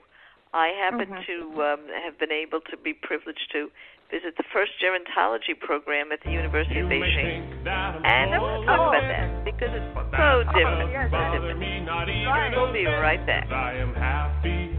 I 0.54 0.70
happen 0.78 1.10
mm-hmm. 1.10 1.26
to 1.26 1.36
um, 1.62 1.80
have 2.04 2.18
been 2.18 2.30
able 2.30 2.60
to 2.70 2.76
be 2.78 2.94
privileged 2.94 3.50
to 3.52 3.68
visit 4.10 4.38
the 4.38 4.46
first 4.54 4.72
gerontology 4.78 5.58
program 5.58 6.12
at 6.12 6.22
the 6.22 6.30
University 6.30 6.78
of 6.78 6.86
Beijing. 6.86 7.42
And 7.66 8.34
I 8.34 8.38
want 8.38 8.62
to 8.62 8.66
talk 8.66 8.94
about 8.94 9.02
that 9.02 9.44
because 9.44 9.74
it's 9.74 9.90
so 10.14 10.46
different. 10.54 10.94
Yes, 10.94 11.10
so 11.10 11.18
different. 11.34 11.58
Right. 11.58 12.54
We'll 12.54 12.72
be 12.72 12.86
right 12.86 13.24
back. 13.26 13.50
I 13.50 13.74
am 13.74 13.94
happy 13.94 14.70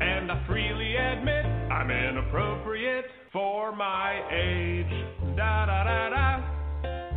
and 0.00 0.30
I 0.30 0.46
freely 0.46 0.96
admit 0.96 1.44
I'm 1.70 1.90
inappropriate 1.90 3.10
for 3.32 3.74
my 3.74 4.22
age. 4.32 4.90
Da 5.36 5.66
da 5.66 5.84
da 5.84 6.10
da. 6.10 6.40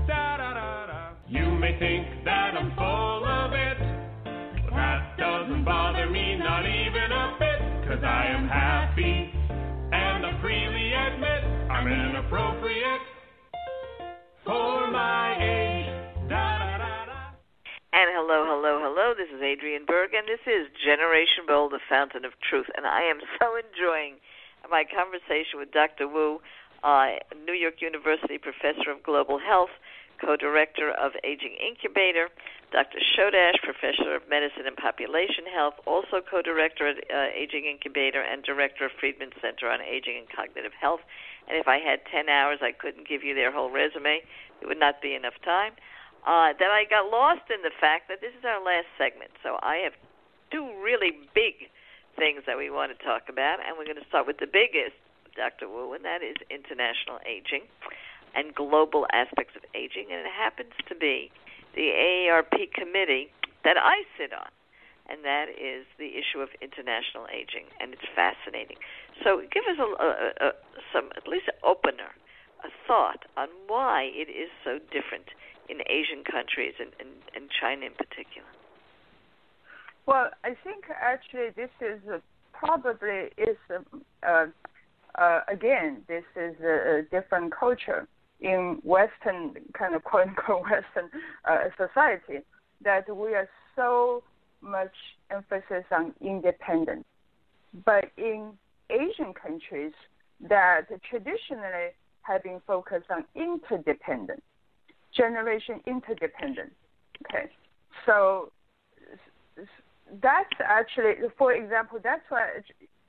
Da 0.07 0.37
da 0.37 0.53
da 0.53 0.85
da. 0.85 1.09
You 1.27 1.49
may 1.57 1.77
think 1.79 2.23
that 2.25 2.53
I'm 2.53 2.69
full 2.77 3.25
of 3.25 3.53
it, 3.53 3.77
but 4.65 4.75
that 4.75 5.17
doesn't 5.17 5.65
bother 5.65 6.09
me, 6.09 6.37
not 6.37 6.65
even 6.65 7.09
a 7.11 7.35
bit. 7.39 7.89
Cause 7.89 8.03
I 8.03 8.27
am 8.29 8.47
happy 8.47 9.33
and 9.91 10.25
I 10.25 10.39
freely 10.41 10.93
admit 10.93 11.43
I'm 11.71 11.87
inappropriate 11.87 13.01
for 14.45 14.91
my 14.91 15.33
age. 15.41 16.29
Da, 16.29 16.59
da, 16.59 16.77
da, 16.77 17.05
da. 17.09 17.21
And 17.93 18.09
hello, 18.13 18.45
hello, 18.45 18.79
hello. 18.85 19.13
This 19.17 19.29
is 19.33 19.41
Adriane 19.41 19.87
Berg, 19.87 20.13
and 20.13 20.27
this 20.27 20.41
is 20.45 20.69
Generation 20.85 21.45
Bold, 21.47 21.71
the 21.71 21.81
Fountain 21.89 22.25
of 22.25 22.33
Truth. 22.49 22.67
And 22.77 22.85
I 22.85 23.01
am 23.01 23.17
so 23.39 23.57
enjoying 23.57 24.21
my 24.69 24.83
conversation 24.83 25.59
with 25.59 25.71
Dr. 25.71 26.07
Wu, 26.07 26.39
uh, 26.83 27.19
New 27.45 27.53
York 27.53 27.81
University 27.81 28.37
professor 28.37 28.91
of 28.91 29.03
global 29.03 29.39
health, 29.39 29.71
co 30.19 30.35
director 30.35 30.91
of 30.91 31.11
Aging 31.23 31.55
Incubator, 31.59 32.29
Dr. 32.71 32.99
Chodosh, 33.13 33.59
professor 33.63 34.15
of 34.15 34.27
medicine 34.29 34.65
and 34.65 34.75
population 34.75 35.45
health, 35.53 35.75
also 35.85 36.21
co 36.23 36.41
director 36.41 36.87
at 36.87 36.97
uh, 37.11 37.29
Aging 37.35 37.65
Incubator 37.65 38.21
and 38.21 38.43
director 38.43 38.85
of 38.85 38.91
Friedman 38.99 39.31
Center 39.41 39.69
on 39.69 39.81
Aging 39.81 40.17
and 40.17 40.27
Cognitive 40.29 40.73
Health. 40.79 41.01
And 41.47 41.57
if 41.57 41.67
I 41.67 41.79
had 41.79 41.99
10 42.11 42.29
hours, 42.29 42.59
I 42.61 42.71
couldn't 42.71 43.07
give 43.07 43.23
you 43.23 43.35
their 43.35 43.51
whole 43.51 43.69
resume, 43.69 44.23
it 44.61 44.65
would 44.67 44.79
not 44.79 45.01
be 45.01 45.13
enough 45.13 45.35
time. 45.43 45.73
Uh, 46.23 46.55
then 46.55 46.71
I 46.71 46.87
got 46.87 47.11
lost 47.11 47.51
in 47.51 47.61
the 47.67 47.75
fact 47.83 48.07
that 48.07 48.21
this 48.21 48.31
is 48.31 48.45
our 48.47 48.63
last 48.63 48.87
segment. 48.97 49.31
So 49.43 49.59
I 49.59 49.83
have 49.83 49.91
two 50.51 50.71
really 50.79 51.11
big 51.35 51.67
things 52.15 52.43
that 52.45 52.57
we 52.57 52.69
want 52.69 52.97
to 52.97 52.99
talk 53.03 53.29
about, 53.29 53.59
and 53.65 53.77
we're 53.77 53.85
going 53.85 54.01
to 54.01 54.07
start 54.07 54.27
with 54.27 54.37
the 54.37 54.47
biggest, 54.47 54.95
Dr. 55.35 55.67
Wu, 55.67 55.93
and 55.93 56.05
that 56.05 56.21
is 56.21 56.35
international 56.49 57.19
aging 57.25 57.65
and 58.35 58.53
global 58.53 59.05
aspects 59.13 59.55
of 59.55 59.63
aging. 59.73 60.09
And 60.11 60.25
it 60.25 60.33
happens 60.33 60.73
to 60.87 60.95
be 60.95 61.31
the 61.75 61.89
AARP 61.93 62.73
committee 62.73 63.31
that 63.63 63.77
I 63.77 64.03
sit 64.17 64.33
on, 64.33 64.49
and 65.09 65.23
that 65.25 65.49
is 65.49 65.85
the 65.97 66.17
issue 66.17 66.39
of 66.41 66.49
international 66.61 67.25
aging, 67.33 67.65
and 67.79 67.93
it's 67.93 68.07
fascinating. 68.15 68.77
So, 69.23 69.41
give 69.51 69.63
us 69.69 69.77
a, 69.79 69.87
a, 69.87 70.49
a 70.49 70.51
some 70.91 71.09
at 71.17 71.27
least 71.27 71.47
an 71.47 71.57
opener, 71.63 72.13
a 72.63 72.69
thought 72.87 73.25
on 73.37 73.49
why 73.67 74.09
it 74.13 74.29
is 74.29 74.49
so 74.63 74.79
different 74.91 75.33
in 75.69 75.81
Asian 75.87 76.23
countries 76.23 76.73
and, 76.79 76.91
and, 76.99 77.09
and 77.35 77.49
China 77.49 77.87
in 77.87 77.93
particular. 77.93 78.47
Well, 80.05 80.29
I 80.43 80.55
think 80.63 80.85
actually 81.01 81.49
this 81.55 81.69
is 81.81 81.99
probably 82.53 83.29
is 83.37 83.57
uh, 84.27 84.45
uh, 85.19 85.39
again 85.47 86.01
this 86.07 86.23
is 86.35 86.55
a, 86.61 87.01
different 87.11 87.53
culture 87.57 88.07
in 88.41 88.79
Western 88.83 89.53
kind 89.77 89.95
of 89.95 90.03
quote 90.03 90.27
unquote 90.27 90.63
Western 90.69 91.09
uh, 91.49 91.69
society 91.77 92.39
that 92.83 93.05
we 93.15 93.33
are 93.33 93.49
so 93.75 94.23
much 94.61 94.93
emphasis 95.31 95.85
on 95.91 96.13
independence, 96.21 97.05
but 97.85 98.05
in 98.17 98.51
Asian 98.89 99.33
countries 99.33 99.93
that 100.49 100.81
traditionally 101.09 101.91
have 102.21 102.43
been 102.43 102.61
focused 102.65 103.09
on 103.09 103.23
interdependence, 103.35 104.41
generation 105.15 105.79
interdependence. 105.85 106.73
Okay, 107.25 107.49
so 108.05 108.51
that's 110.21 110.53
actually, 110.63 111.13
for 111.37 111.53
example, 111.53 111.99
that's 112.03 112.23
why 112.29 112.47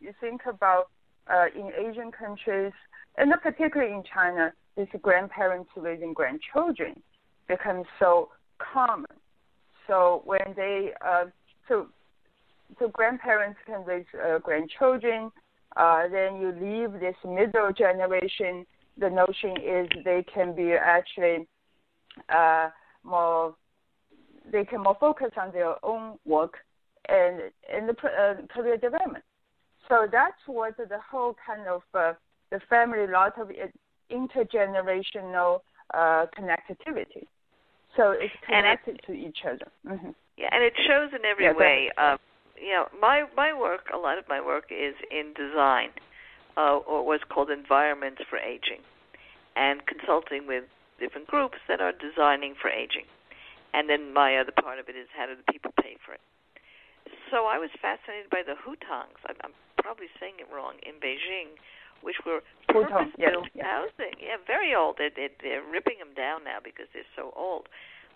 you 0.01 0.13
think 0.21 0.43
about 0.47 0.91
uh, 1.33 1.47
in 1.55 1.71
Asian 1.73 2.11
countries, 2.13 2.73
and 3.17 3.33
particularly 3.43 3.93
in 3.93 4.03
China, 4.13 4.53
this 4.77 4.89
grandparents 5.03 5.71
raising 5.77 6.13
grandchildren 6.13 7.01
becomes 7.49 7.87
so 7.99 8.31
common. 8.59 9.07
So 9.87 10.23
when 10.25 10.55
they, 10.57 10.91
uh, 11.05 11.27
so 11.69 11.89
so 12.79 12.89
grandparents 12.89 13.59
can 13.67 13.85
raise 13.85 14.07
uh, 14.15 14.39
grandchildren, 14.39 15.31
uh, 15.77 16.09
then 16.09 16.41
you 16.41 16.53
leave 16.61 17.01
this 17.01 17.17
middle 17.25 17.73
generation. 17.73 18.67
The 18.99 19.11
notion 19.11 19.57
is 19.63 19.89
they 20.05 20.25
can 20.33 20.55
be 20.55 20.73
actually 20.73 21.47
uh, 22.29 22.71
more, 23.03 23.55
they 24.51 24.65
can 24.65 24.83
more 24.83 24.97
focus 24.99 25.31
on 25.37 25.53
their 25.53 25.85
own 25.85 26.19
work 26.25 26.55
and 27.09 27.41
in 27.77 27.87
the 27.87 27.93
uh, 27.93 28.35
career 28.53 28.77
development. 28.77 29.25
So 29.89 30.07
that's 30.11 30.41
what 30.47 30.77
the 30.77 30.99
whole 31.11 31.37
kind 31.47 31.69
of 31.69 31.83
uh, 31.93 32.15
the 32.51 32.61
family, 32.71 33.05
a 33.05 33.11
lot 33.11 33.39
of 33.39 33.51
intergenerational 34.11 35.61
uh, 35.93 36.27
connectivity. 36.39 37.27
So 37.97 38.13
it's 38.13 38.35
connected 38.47 38.97
it, 38.97 39.07
to 39.07 39.13
each 39.13 39.39
other. 39.47 39.71
Mm-hmm. 39.87 40.11
Yeah, 40.37 40.49
and 40.51 40.65
it 40.65 40.73
shows 40.87 41.11
in 41.13 41.25
every 41.25 41.45
yeah, 41.45 41.53
way. 41.53 41.91
Uh, 41.97 42.17
you 42.61 42.73
know, 42.73 42.87
my 43.01 43.25
my 43.37 43.53
work, 43.53 43.89
a 43.93 43.99
lot 43.99 44.19
of 44.19 44.25
my 44.29 44.41
work 44.41 44.65
is 44.71 44.95
in 45.11 45.33
design, 45.35 45.91
uh, 46.57 46.79
or 46.79 47.05
what's 47.07 47.25
called 47.25 47.51
environments 47.51 48.23
for 48.29 48.39
aging, 48.39 48.81
and 49.55 49.81
consulting 49.87 50.47
with 50.47 50.65
different 50.99 51.27
groups 51.27 51.59
that 51.69 51.81
are 51.81 51.93
designing 51.93 52.55
for 52.61 52.71
aging. 52.71 53.05
And 53.75 53.91
then 53.91 54.15
my 54.15 54.37
other 54.37 54.53
part 54.53 54.79
of 54.79 54.89
it 54.89 54.97
is 54.97 55.09
how 55.17 55.27
do 55.27 55.35
the 55.35 55.53
people 55.53 55.73
pay 55.83 55.97
for 56.07 56.15
it 56.15 56.21
so 57.35 57.51
I 57.51 57.59
was 57.59 57.75
fascinated 57.83 58.31
by 58.31 58.47
the 58.47 58.55
hutongs. 58.55 59.19
I'm, 59.27 59.35
I'm 59.43 59.57
probably 59.83 60.07
saying 60.23 60.39
it 60.39 60.47
wrong 60.55 60.79
in 60.87 61.03
Beijing, 61.03 61.59
which 62.07 62.23
were 62.23 62.47
purpose-built 62.71 63.51
yes, 63.51 63.67
housing. 63.67 64.15
Yeah, 64.23 64.39
very 64.47 64.71
old. 64.71 65.03
They're, 65.03 65.11
they're, 65.11 65.35
they're 65.43 65.67
ripping 65.67 65.99
them 65.99 66.15
down 66.15 66.47
now 66.47 66.63
because 66.63 66.87
they're 66.95 67.11
so 67.19 67.35
old. 67.35 67.67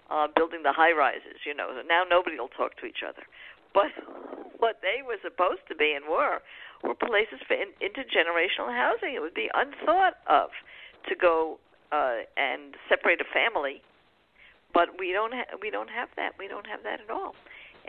Uh, 0.06 0.30
building 0.30 0.62
the 0.62 0.72
high 0.72 0.94
rises, 0.94 1.42
you 1.44 1.52
know. 1.52 1.74
Now 1.84 2.06
nobody 2.08 2.38
will 2.38 2.54
talk 2.54 2.78
to 2.80 2.86
each 2.86 3.02
other. 3.02 3.26
But 3.74 3.90
what 4.62 4.78
they 4.80 5.02
were 5.02 5.18
supposed 5.20 5.66
to 5.66 5.74
be 5.74 5.98
and 5.98 6.06
were 6.06 6.38
were 6.86 6.94
places 6.94 7.42
for 7.44 7.58
in, 7.58 7.74
intergenerational 7.82 8.72
housing. 8.72 9.18
It 9.18 9.20
would 9.20 9.36
be 9.36 9.50
unthought 9.52 10.22
of 10.30 10.54
to 11.10 11.14
go 11.18 11.58
uh, 11.92 12.24
and 12.38 12.72
separate 12.88 13.20
a 13.20 13.28
family, 13.28 13.82
but 14.72 14.96
we 14.96 15.12
don't 15.12 15.34
ha- 15.34 15.60
we 15.60 15.68
don't 15.68 15.90
have 15.92 16.08
that. 16.16 16.38
We 16.38 16.48
don't 16.48 16.66
have 16.70 16.80
that 16.88 17.04
at 17.04 17.10
all 17.10 17.36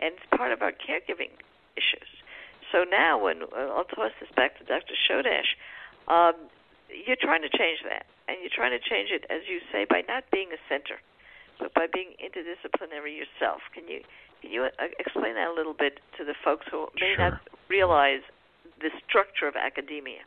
and 0.00 0.16
it's 0.16 0.26
part 0.36 0.52
of 0.52 0.62
our 0.62 0.72
caregiving 0.72 1.30
issues. 1.76 2.08
So 2.72 2.84
now, 2.88 3.18
when 3.18 3.42
I'll 3.54 3.84
toss 3.84 4.12
this 4.20 4.30
back 4.34 4.58
to 4.58 4.64
Dr. 4.64 4.94
Chodosh, 4.94 5.54
um, 6.08 6.34
you're 6.88 7.20
trying 7.20 7.42
to 7.42 7.50
change 7.50 7.82
that, 7.86 8.06
and 8.28 8.38
you're 8.40 8.54
trying 8.54 8.72
to 8.72 8.82
change 8.82 9.10
it, 9.10 9.26
as 9.30 9.42
you 9.46 9.60
say, 9.70 9.86
by 9.88 10.02
not 10.06 10.24
being 10.30 10.50
a 10.54 10.60
center, 10.68 10.98
but 11.58 11.74
by 11.74 11.86
being 11.92 12.14
interdisciplinary 12.18 13.14
yourself. 13.14 13.60
Can 13.74 13.86
you 13.86 14.00
can 14.40 14.50
you 14.50 14.64
uh, 14.64 14.88
explain 14.98 15.34
that 15.34 15.48
a 15.52 15.54
little 15.54 15.74
bit 15.74 16.00
to 16.16 16.24
the 16.24 16.34
folks 16.42 16.66
who 16.70 16.88
may 16.96 17.14
sure. 17.14 17.30
not 17.30 17.40
realize 17.68 18.24
the 18.80 18.88
structure 19.06 19.46
of 19.46 19.54
academia? 19.54 20.24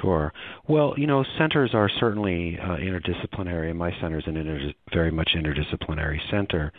Sure. 0.00 0.32
Well, 0.66 0.94
you 0.96 1.06
know, 1.06 1.24
centers 1.38 1.72
are 1.72 1.88
certainly 1.88 2.58
uh, 2.58 2.76
interdisciplinary, 2.76 3.70
and 3.70 3.78
my 3.78 3.92
center 4.00 4.18
is 4.18 4.24
an 4.26 4.36
inter- 4.36 4.72
very 4.92 5.12
much 5.12 5.30
interdisciplinary 5.36 6.18
center. 6.30 6.72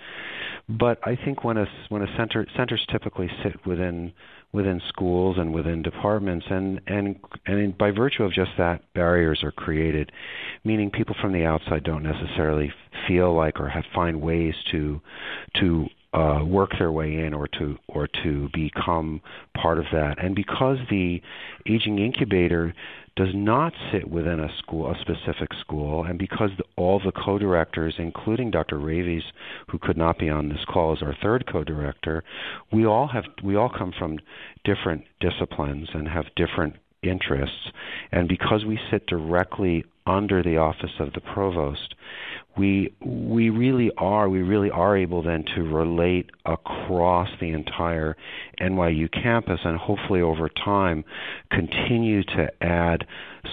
But 0.67 0.99
I 1.07 1.15
think 1.15 1.43
when 1.43 1.57
a 1.57 1.65
when 1.87 2.01
a 2.01 2.17
center 2.17 2.45
centers 2.57 2.85
typically 2.91 3.29
sit 3.41 3.65
within 3.65 4.11
within 4.51 4.81
schools 4.89 5.37
and 5.39 5.53
within 5.53 5.81
departments, 5.81 6.45
and 6.49 6.81
and 6.87 7.15
and 7.45 7.77
by 7.77 7.91
virtue 7.91 8.23
of 8.23 8.33
just 8.33 8.51
that, 8.57 8.81
barriers 8.93 9.43
are 9.43 9.51
created, 9.51 10.11
meaning 10.65 10.91
people 10.91 11.15
from 11.21 11.31
the 11.31 11.45
outside 11.45 11.83
don't 11.83 12.03
necessarily 12.03 12.71
feel 13.07 13.33
like 13.33 13.61
or 13.61 13.69
have 13.69 13.85
find 13.95 14.21
ways 14.21 14.53
to 14.71 15.01
to 15.55 15.87
uh, 16.13 16.39
work 16.43 16.71
their 16.79 16.91
way 16.91 17.15
in 17.17 17.33
or 17.33 17.47
to 17.47 17.77
or 17.87 18.07
to 18.23 18.49
become 18.53 19.21
part 19.55 19.77
of 19.77 19.85
that. 19.91 20.23
And 20.23 20.35
because 20.35 20.77
the 20.89 21.21
aging 21.67 21.99
incubator 21.99 22.73
does 23.15 23.29
not 23.33 23.73
sit 23.91 24.09
within 24.09 24.39
a 24.39 24.47
school, 24.57 24.89
a 24.89 24.95
specific 25.01 25.49
school, 25.59 26.05
and 26.05 26.17
because 26.17 26.51
the, 26.57 26.63
all 26.77 26.99
the 27.03 27.11
co-directors, 27.11 27.95
including 27.97 28.49
Dr. 28.49 28.79
Ravies, 28.79 29.23
who 29.69 29.77
could 29.77 29.97
not 29.97 30.17
be 30.17 30.29
on 30.29 30.49
this 30.49 30.63
call 30.67 30.93
as 30.93 31.03
our 31.03 31.15
third 31.21 31.45
co-director, 31.51 32.23
we 32.71 32.85
all 32.85 33.07
have 33.07 33.25
we 33.43 33.55
all 33.55 33.69
come 33.69 33.93
from 33.97 34.19
different 34.63 35.03
disciplines 35.19 35.89
and 35.93 36.07
have 36.07 36.25
different 36.35 36.75
interests, 37.03 37.71
and 38.11 38.27
because 38.27 38.65
we 38.65 38.79
sit 38.89 39.05
directly 39.05 39.85
under 40.05 40.41
the 40.41 40.57
office 40.57 40.91
of 40.99 41.13
the 41.13 41.21
provost, 41.21 41.93
we 42.57 42.93
we 43.05 43.49
really 43.49 43.91
are 43.97 44.27
we 44.27 44.41
really 44.41 44.71
are 44.71 44.97
able 44.97 45.21
then 45.21 45.43
to 45.55 45.61
relate 45.63 46.29
across 46.45 47.29
the 47.39 47.49
entire 47.51 48.15
NYU 48.59 49.11
campus 49.11 49.59
and 49.63 49.77
hopefully 49.77 50.21
over 50.21 50.49
time 50.49 51.03
continue 51.51 52.23
to 52.23 52.49
add 52.61 53.05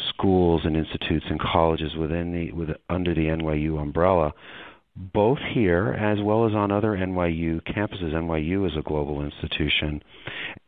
schools 0.08 0.62
and 0.64 0.76
institutes 0.76 1.26
and 1.28 1.38
colleges 1.40 1.94
within 1.94 2.32
the 2.32 2.52
with 2.52 2.70
under 2.88 3.14
the 3.14 3.26
NYU 3.26 3.80
umbrella 3.80 4.32
both 4.96 5.38
here 5.52 5.92
as 5.92 6.18
well 6.22 6.46
as 6.46 6.54
on 6.54 6.72
other 6.72 6.92
NYU 6.92 7.60
campuses. 7.62 8.14
NYU 8.14 8.66
is 8.66 8.72
a 8.78 8.82
global 8.82 9.22
institution, 9.22 10.02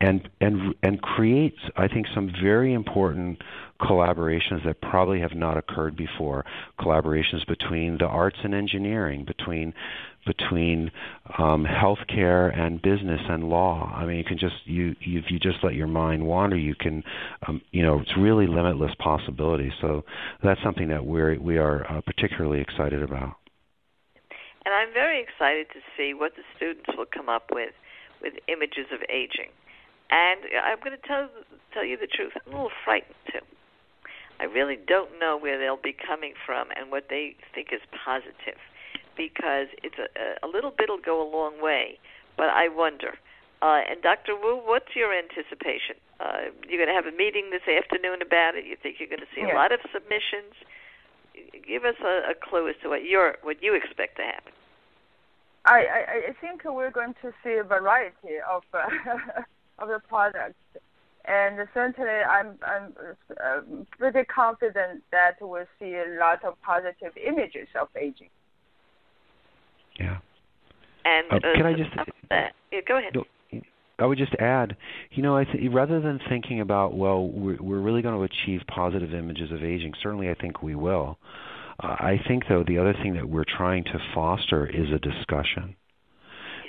and 0.00 0.28
and 0.40 0.74
and 0.82 1.00
creates, 1.00 1.58
I 1.76 1.88
think, 1.88 2.06
some 2.14 2.30
very 2.42 2.74
important 2.74 3.40
collaborations 3.80 4.64
that 4.66 4.80
probably 4.82 5.20
have 5.20 5.34
not 5.34 5.56
occurred 5.56 5.96
before. 5.96 6.44
Collaborations 6.78 7.46
between 7.46 7.96
the 7.98 8.06
arts 8.06 8.36
and 8.42 8.54
engineering, 8.54 9.24
between 9.24 9.72
between 10.26 10.90
um, 11.38 11.64
healthcare 11.64 12.56
and 12.56 12.82
business 12.82 13.20
and 13.30 13.48
law. 13.48 13.90
I 13.96 14.04
mean, 14.04 14.18
you 14.18 14.24
can 14.24 14.38
just 14.38 14.56
you, 14.66 14.94
if 15.00 15.30
you 15.30 15.38
just 15.38 15.58
let 15.62 15.74
your 15.74 15.86
mind 15.86 16.26
wander, 16.26 16.56
you 16.56 16.74
can, 16.74 17.02
um, 17.46 17.62
you 17.70 17.82
know, 17.82 18.00
it's 18.00 18.12
really 18.18 18.46
limitless 18.46 18.92
possibilities. 18.98 19.72
So 19.80 20.04
that's 20.44 20.60
something 20.62 20.88
that 20.88 21.06
we're 21.06 21.40
we 21.40 21.56
are 21.56 21.90
uh, 21.90 22.02
particularly 22.02 22.60
excited 22.60 23.02
about. 23.02 23.36
And 24.64 24.74
I'm 24.74 24.92
very 24.92 25.22
excited 25.22 25.68
to 25.72 25.80
see 25.96 26.14
what 26.14 26.36
the 26.36 26.42
students 26.56 26.90
will 26.96 27.08
come 27.08 27.28
up 27.28 27.50
with 27.52 27.72
with 28.20 28.34
images 28.48 28.90
of 28.92 29.00
aging. 29.08 29.54
And 30.10 30.40
I'm 30.64 30.78
going 30.80 30.96
to 30.96 31.06
tell 31.06 31.28
tell 31.72 31.84
you 31.84 31.96
the 31.96 32.08
truth. 32.08 32.32
I'm 32.34 32.52
a 32.52 32.56
little 32.56 32.74
frightened 32.84 33.14
too. 33.30 33.44
I 34.40 34.44
really 34.44 34.76
don't 34.76 35.18
know 35.18 35.36
where 35.36 35.58
they'll 35.58 35.80
be 35.82 35.94
coming 35.94 36.34
from 36.46 36.68
and 36.76 36.90
what 36.90 37.06
they 37.10 37.34
think 37.54 37.68
is 37.72 37.82
positive, 37.90 38.58
because 39.16 39.66
it's 39.82 39.98
a, 39.98 40.46
a 40.46 40.48
little 40.48 40.70
bit'll 40.70 41.02
go 41.02 41.20
a 41.20 41.28
long 41.28 41.60
way. 41.60 41.98
But 42.36 42.50
I 42.50 42.68
wonder. 42.68 43.18
Uh, 43.60 43.82
and 43.90 44.00
Dr. 44.00 44.38
Wu, 44.38 44.62
what's 44.62 44.94
your 44.94 45.10
anticipation? 45.10 45.98
Uh, 46.20 46.54
you're 46.70 46.78
going 46.78 46.86
to 46.88 46.94
have 46.94 47.12
a 47.12 47.16
meeting 47.16 47.50
this 47.50 47.66
afternoon 47.66 48.22
about 48.22 48.54
it. 48.54 48.64
You 48.64 48.76
think 48.80 49.02
you're 49.02 49.10
going 49.10 49.26
to 49.26 49.30
see 49.34 49.42
yeah. 49.42 49.54
a 49.54 49.58
lot 49.58 49.72
of 49.72 49.80
submissions? 49.92 50.54
Give 51.66 51.84
us 51.84 51.96
a, 52.02 52.30
a 52.30 52.34
clue 52.34 52.68
as 52.68 52.76
to 52.82 52.88
what 52.88 53.02
you 53.04 53.32
what 53.42 53.62
you 53.62 53.74
expect 53.74 54.16
to 54.16 54.22
happen. 54.22 54.52
I, 55.64 55.78
I, 55.98 56.14
I 56.30 56.32
think 56.40 56.62
we're 56.64 56.90
going 56.90 57.14
to 57.22 57.32
see 57.44 57.54
a 57.54 57.64
variety 57.64 58.40
of 58.48 58.62
uh, 58.74 59.42
of 59.78 59.88
the 59.88 60.00
products, 60.08 60.54
And 61.24 61.58
certainly, 61.74 62.10
I'm 62.10 62.58
I'm 62.62 62.94
uh, 63.38 63.60
pretty 63.98 64.24
confident 64.24 65.02
that 65.12 65.36
we'll 65.40 65.66
see 65.78 65.94
a 65.94 66.18
lot 66.18 66.42
of 66.44 66.54
positive 66.62 67.12
images 67.16 67.68
of 67.80 67.88
aging. 67.96 68.30
Yeah. 70.00 70.18
And 71.04 71.26
Uh, 71.30 71.36
uh, 71.36 71.54
can 71.54 71.66
I 71.66 71.72
just- 71.74 71.90
yeah, 72.72 72.80
go 72.86 72.98
ahead. 72.98 73.14
No, 73.14 73.24
I 73.98 74.06
would 74.06 74.18
just 74.18 74.34
add, 74.38 74.76
you 75.10 75.22
know, 75.22 75.36
I 75.36 75.44
th- 75.44 75.72
rather 75.72 76.00
than 76.00 76.20
thinking 76.28 76.60
about, 76.60 76.96
well, 76.96 77.26
we're, 77.28 77.60
we're 77.60 77.80
really 77.80 78.02
going 78.02 78.14
to 78.14 78.22
achieve 78.22 78.60
positive 78.68 79.12
images 79.12 79.50
of 79.50 79.62
aging. 79.64 79.92
Certainly, 80.02 80.30
I 80.30 80.34
think 80.34 80.62
we 80.62 80.76
will. 80.76 81.18
Uh, 81.82 81.88
I 81.88 82.20
think, 82.28 82.44
though, 82.48 82.64
the 82.66 82.78
other 82.78 82.94
thing 83.02 83.14
that 83.14 83.28
we're 83.28 83.44
trying 83.44 83.84
to 83.84 83.98
foster 84.14 84.66
is 84.66 84.92
a 84.92 84.98
discussion, 84.98 85.74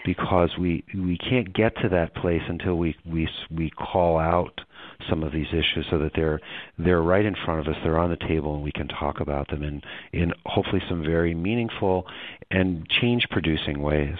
because 0.06 0.50
we 0.60 0.84
we 0.96 1.18
can't 1.18 1.54
get 1.54 1.76
to 1.82 1.90
that 1.90 2.16
place 2.16 2.42
until 2.48 2.76
we 2.76 2.96
we 3.06 3.28
we 3.52 3.70
call 3.72 4.18
out 4.18 4.62
some 5.10 5.24
of 5.24 5.32
these 5.32 5.48
issues 5.50 5.86
so 5.90 6.00
that 6.00 6.12
they're 6.16 6.40
they're 6.78 7.02
right 7.02 7.26
in 7.26 7.36
front 7.46 7.60
of 7.60 7.68
us, 7.68 7.80
they're 7.84 8.00
on 8.00 8.10
the 8.10 8.28
table, 8.28 8.56
and 8.56 8.64
we 8.64 8.72
can 8.72 8.88
talk 8.88 9.20
about 9.20 9.48
them 9.50 9.64
in 9.64 9.82
in 10.14 10.32
hopefully 10.46 10.82
some 10.90 11.04
very 11.04 11.36
meaningful 11.36 12.06
and 12.50 12.88
change 12.90 13.28
producing 13.30 13.82
ways. 13.82 14.18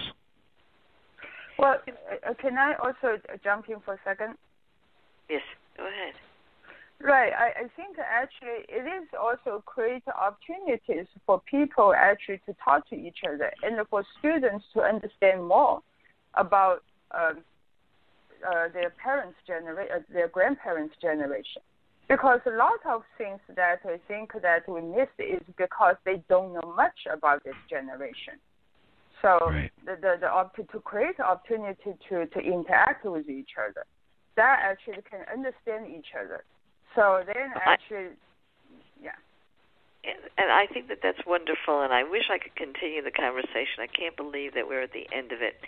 Well, 1.60 1.76
uh, 2.26 2.34
can 2.40 2.56
I 2.56 2.74
also 2.82 3.20
jump 3.44 3.68
in 3.68 3.80
for 3.84 3.94
a 3.94 3.98
second? 4.02 4.34
Yes, 5.28 5.42
go 5.76 5.84
ahead. 5.84 6.14
Right. 7.02 7.32
I, 7.32 7.64
I 7.64 7.68
think 7.76 7.96
actually 7.98 8.64
it 8.68 8.86
is 8.86 9.08
also 9.18 9.62
create 9.66 10.02
opportunities 10.08 11.06
for 11.26 11.40
people 11.50 11.94
actually 11.96 12.40
to 12.46 12.54
talk 12.62 12.88
to 12.90 12.96
each 12.96 13.18
other 13.26 13.50
and 13.62 13.76
for 13.88 14.04
students 14.18 14.64
to 14.74 14.80
understand 14.80 15.46
more 15.46 15.80
about 16.34 16.82
um, 17.14 17.38
uh, 18.46 18.68
their 18.72 18.90
parents' 19.02 19.38
generation, 19.46 19.92
uh, 19.94 20.00
their 20.12 20.28
grandparents' 20.28 20.94
generation. 21.00 21.62
Because 22.08 22.40
a 22.46 22.56
lot 22.56 22.80
of 22.86 23.02
things 23.16 23.40
that 23.54 23.80
I 23.84 23.98
think 24.08 24.32
that 24.42 24.68
we 24.68 24.80
miss 24.80 25.08
is 25.18 25.42
because 25.56 25.96
they 26.04 26.22
don't 26.28 26.54
know 26.54 26.74
much 26.76 27.06
about 27.10 27.44
this 27.44 27.54
generation. 27.68 28.34
So 29.22 29.38
Right. 29.42 29.70
the, 29.84 29.96
the, 29.96 30.16
the 30.20 30.30
opp- 30.30 30.56
to 30.56 30.80
create 30.80 31.20
opportunity 31.20 31.94
to, 32.08 32.26
to 32.26 32.38
interact 32.40 33.04
with 33.04 33.28
each 33.28 33.50
other, 33.58 33.84
that 34.36 34.60
actually 34.62 35.02
can 35.08 35.24
understand 35.32 35.86
each 35.94 36.14
other. 36.18 36.44
So 36.94 37.22
then 37.26 37.52
I- 37.54 37.72
actually, 37.72 38.16
yeah. 39.02 39.16
And, 40.02 40.16
and 40.38 40.50
I 40.50 40.66
think 40.66 40.88
that 40.88 41.00
that's 41.02 41.20
wonderful, 41.26 41.82
and 41.82 41.92
I 41.92 42.04
wish 42.04 42.30
I 42.30 42.38
could 42.38 42.56
continue 42.56 43.02
the 43.02 43.10
conversation. 43.10 43.80
I 43.80 43.86
can't 43.86 44.16
believe 44.16 44.54
that 44.54 44.66
we're 44.66 44.82
at 44.82 44.92
the 44.92 45.06
end 45.12 45.32
of 45.32 45.42
it, 45.42 45.60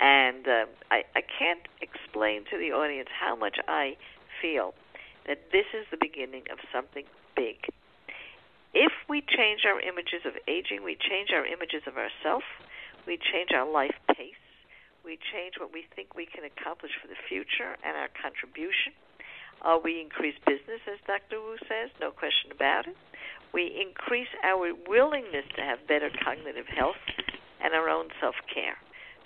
and 0.00 0.46
um, 0.48 0.68
I, 0.90 1.04
I 1.14 1.20
can't 1.20 1.68
explain 1.82 2.44
to 2.50 2.56
the 2.56 2.72
audience 2.72 3.10
how 3.12 3.36
much 3.36 3.58
I 3.68 3.96
feel 4.40 4.72
that 5.26 5.52
this 5.52 5.66
is 5.74 5.84
the 5.90 5.98
beginning 6.00 6.44
of 6.50 6.58
something 6.72 7.04
big. 7.36 7.56
If 8.72 8.92
we 9.08 9.20
change 9.20 9.64
our 9.64 9.80
images 9.80 10.24
of 10.24 10.32
aging, 10.48 10.82
we 10.82 10.96
change 10.96 11.30
our 11.30 11.44
images 11.46 11.82
of 11.86 11.94
ourselves, 11.96 12.44
we 13.06 13.18
change 13.18 13.52
our 13.52 13.68
life 13.68 13.94
pace, 14.08 14.40
we 15.04 15.18
change 15.32 15.60
what 15.60 15.72
we 15.72 15.84
think 15.94 16.16
we 16.16 16.26
can 16.26 16.44
accomplish 16.44 16.92
for 17.00 17.08
the 17.08 17.18
future 17.28 17.76
and 17.84 17.96
our 17.96 18.08
contribution. 18.16 18.96
Uh, 19.60 19.78
we 19.80 20.00
increase 20.00 20.34
business, 20.44 20.80
as 20.88 21.00
Dr. 21.06 21.40
Wu 21.40 21.56
says, 21.68 21.92
no 22.00 22.10
question 22.10 22.52
about 22.52 22.88
it. 22.88 22.96
We 23.52 23.70
increase 23.70 24.28
our 24.42 24.74
willingness 24.88 25.46
to 25.56 25.62
have 25.62 25.86
better 25.86 26.10
cognitive 26.24 26.66
health 26.66 27.00
and 27.62 27.72
our 27.72 27.88
own 27.88 28.08
self 28.20 28.34
care. 28.52 28.76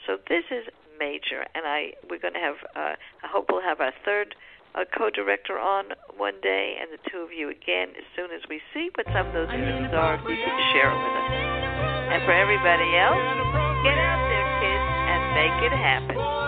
So 0.06 0.18
this 0.28 0.44
is 0.50 0.68
major, 0.98 1.46
and 1.54 1.64
I 1.66 1.94
we're 2.10 2.20
going 2.20 2.34
to 2.34 2.44
have. 2.44 2.58
Uh, 2.76 2.94
I 3.24 3.26
hope 3.26 3.46
we'll 3.50 3.62
have 3.62 3.80
our 3.80 3.92
third 4.04 4.34
uh, 4.74 4.84
co-director 4.96 5.58
on 5.58 5.96
one 6.16 6.40
day, 6.42 6.76
and 6.80 6.92
the 6.92 7.02
two 7.10 7.18
of 7.18 7.32
you 7.32 7.50
again 7.50 7.90
as 7.96 8.06
soon 8.14 8.30
as 8.30 8.42
we 8.48 8.60
see 8.74 8.90
what 8.94 9.06
some 9.14 9.26
of 9.26 9.32
those 9.32 9.48
images 9.48 9.90
are. 9.94 10.20
You 10.28 10.36
can 10.36 10.58
share 10.76 10.90
it 10.92 10.98
with 10.98 11.14
us, 11.18 11.30
and 12.14 12.20
for 12.26 12.34
everybody 12.36 12.90
else, 12.94 13.67
get 13.88 13.98
out 13.98 14.20
there, 14.28 14.48
kids, 14.60 14.88
and 15.08 15.22
make 15.32 15.72
it 15.72 15.76
happen. 15.76 16.47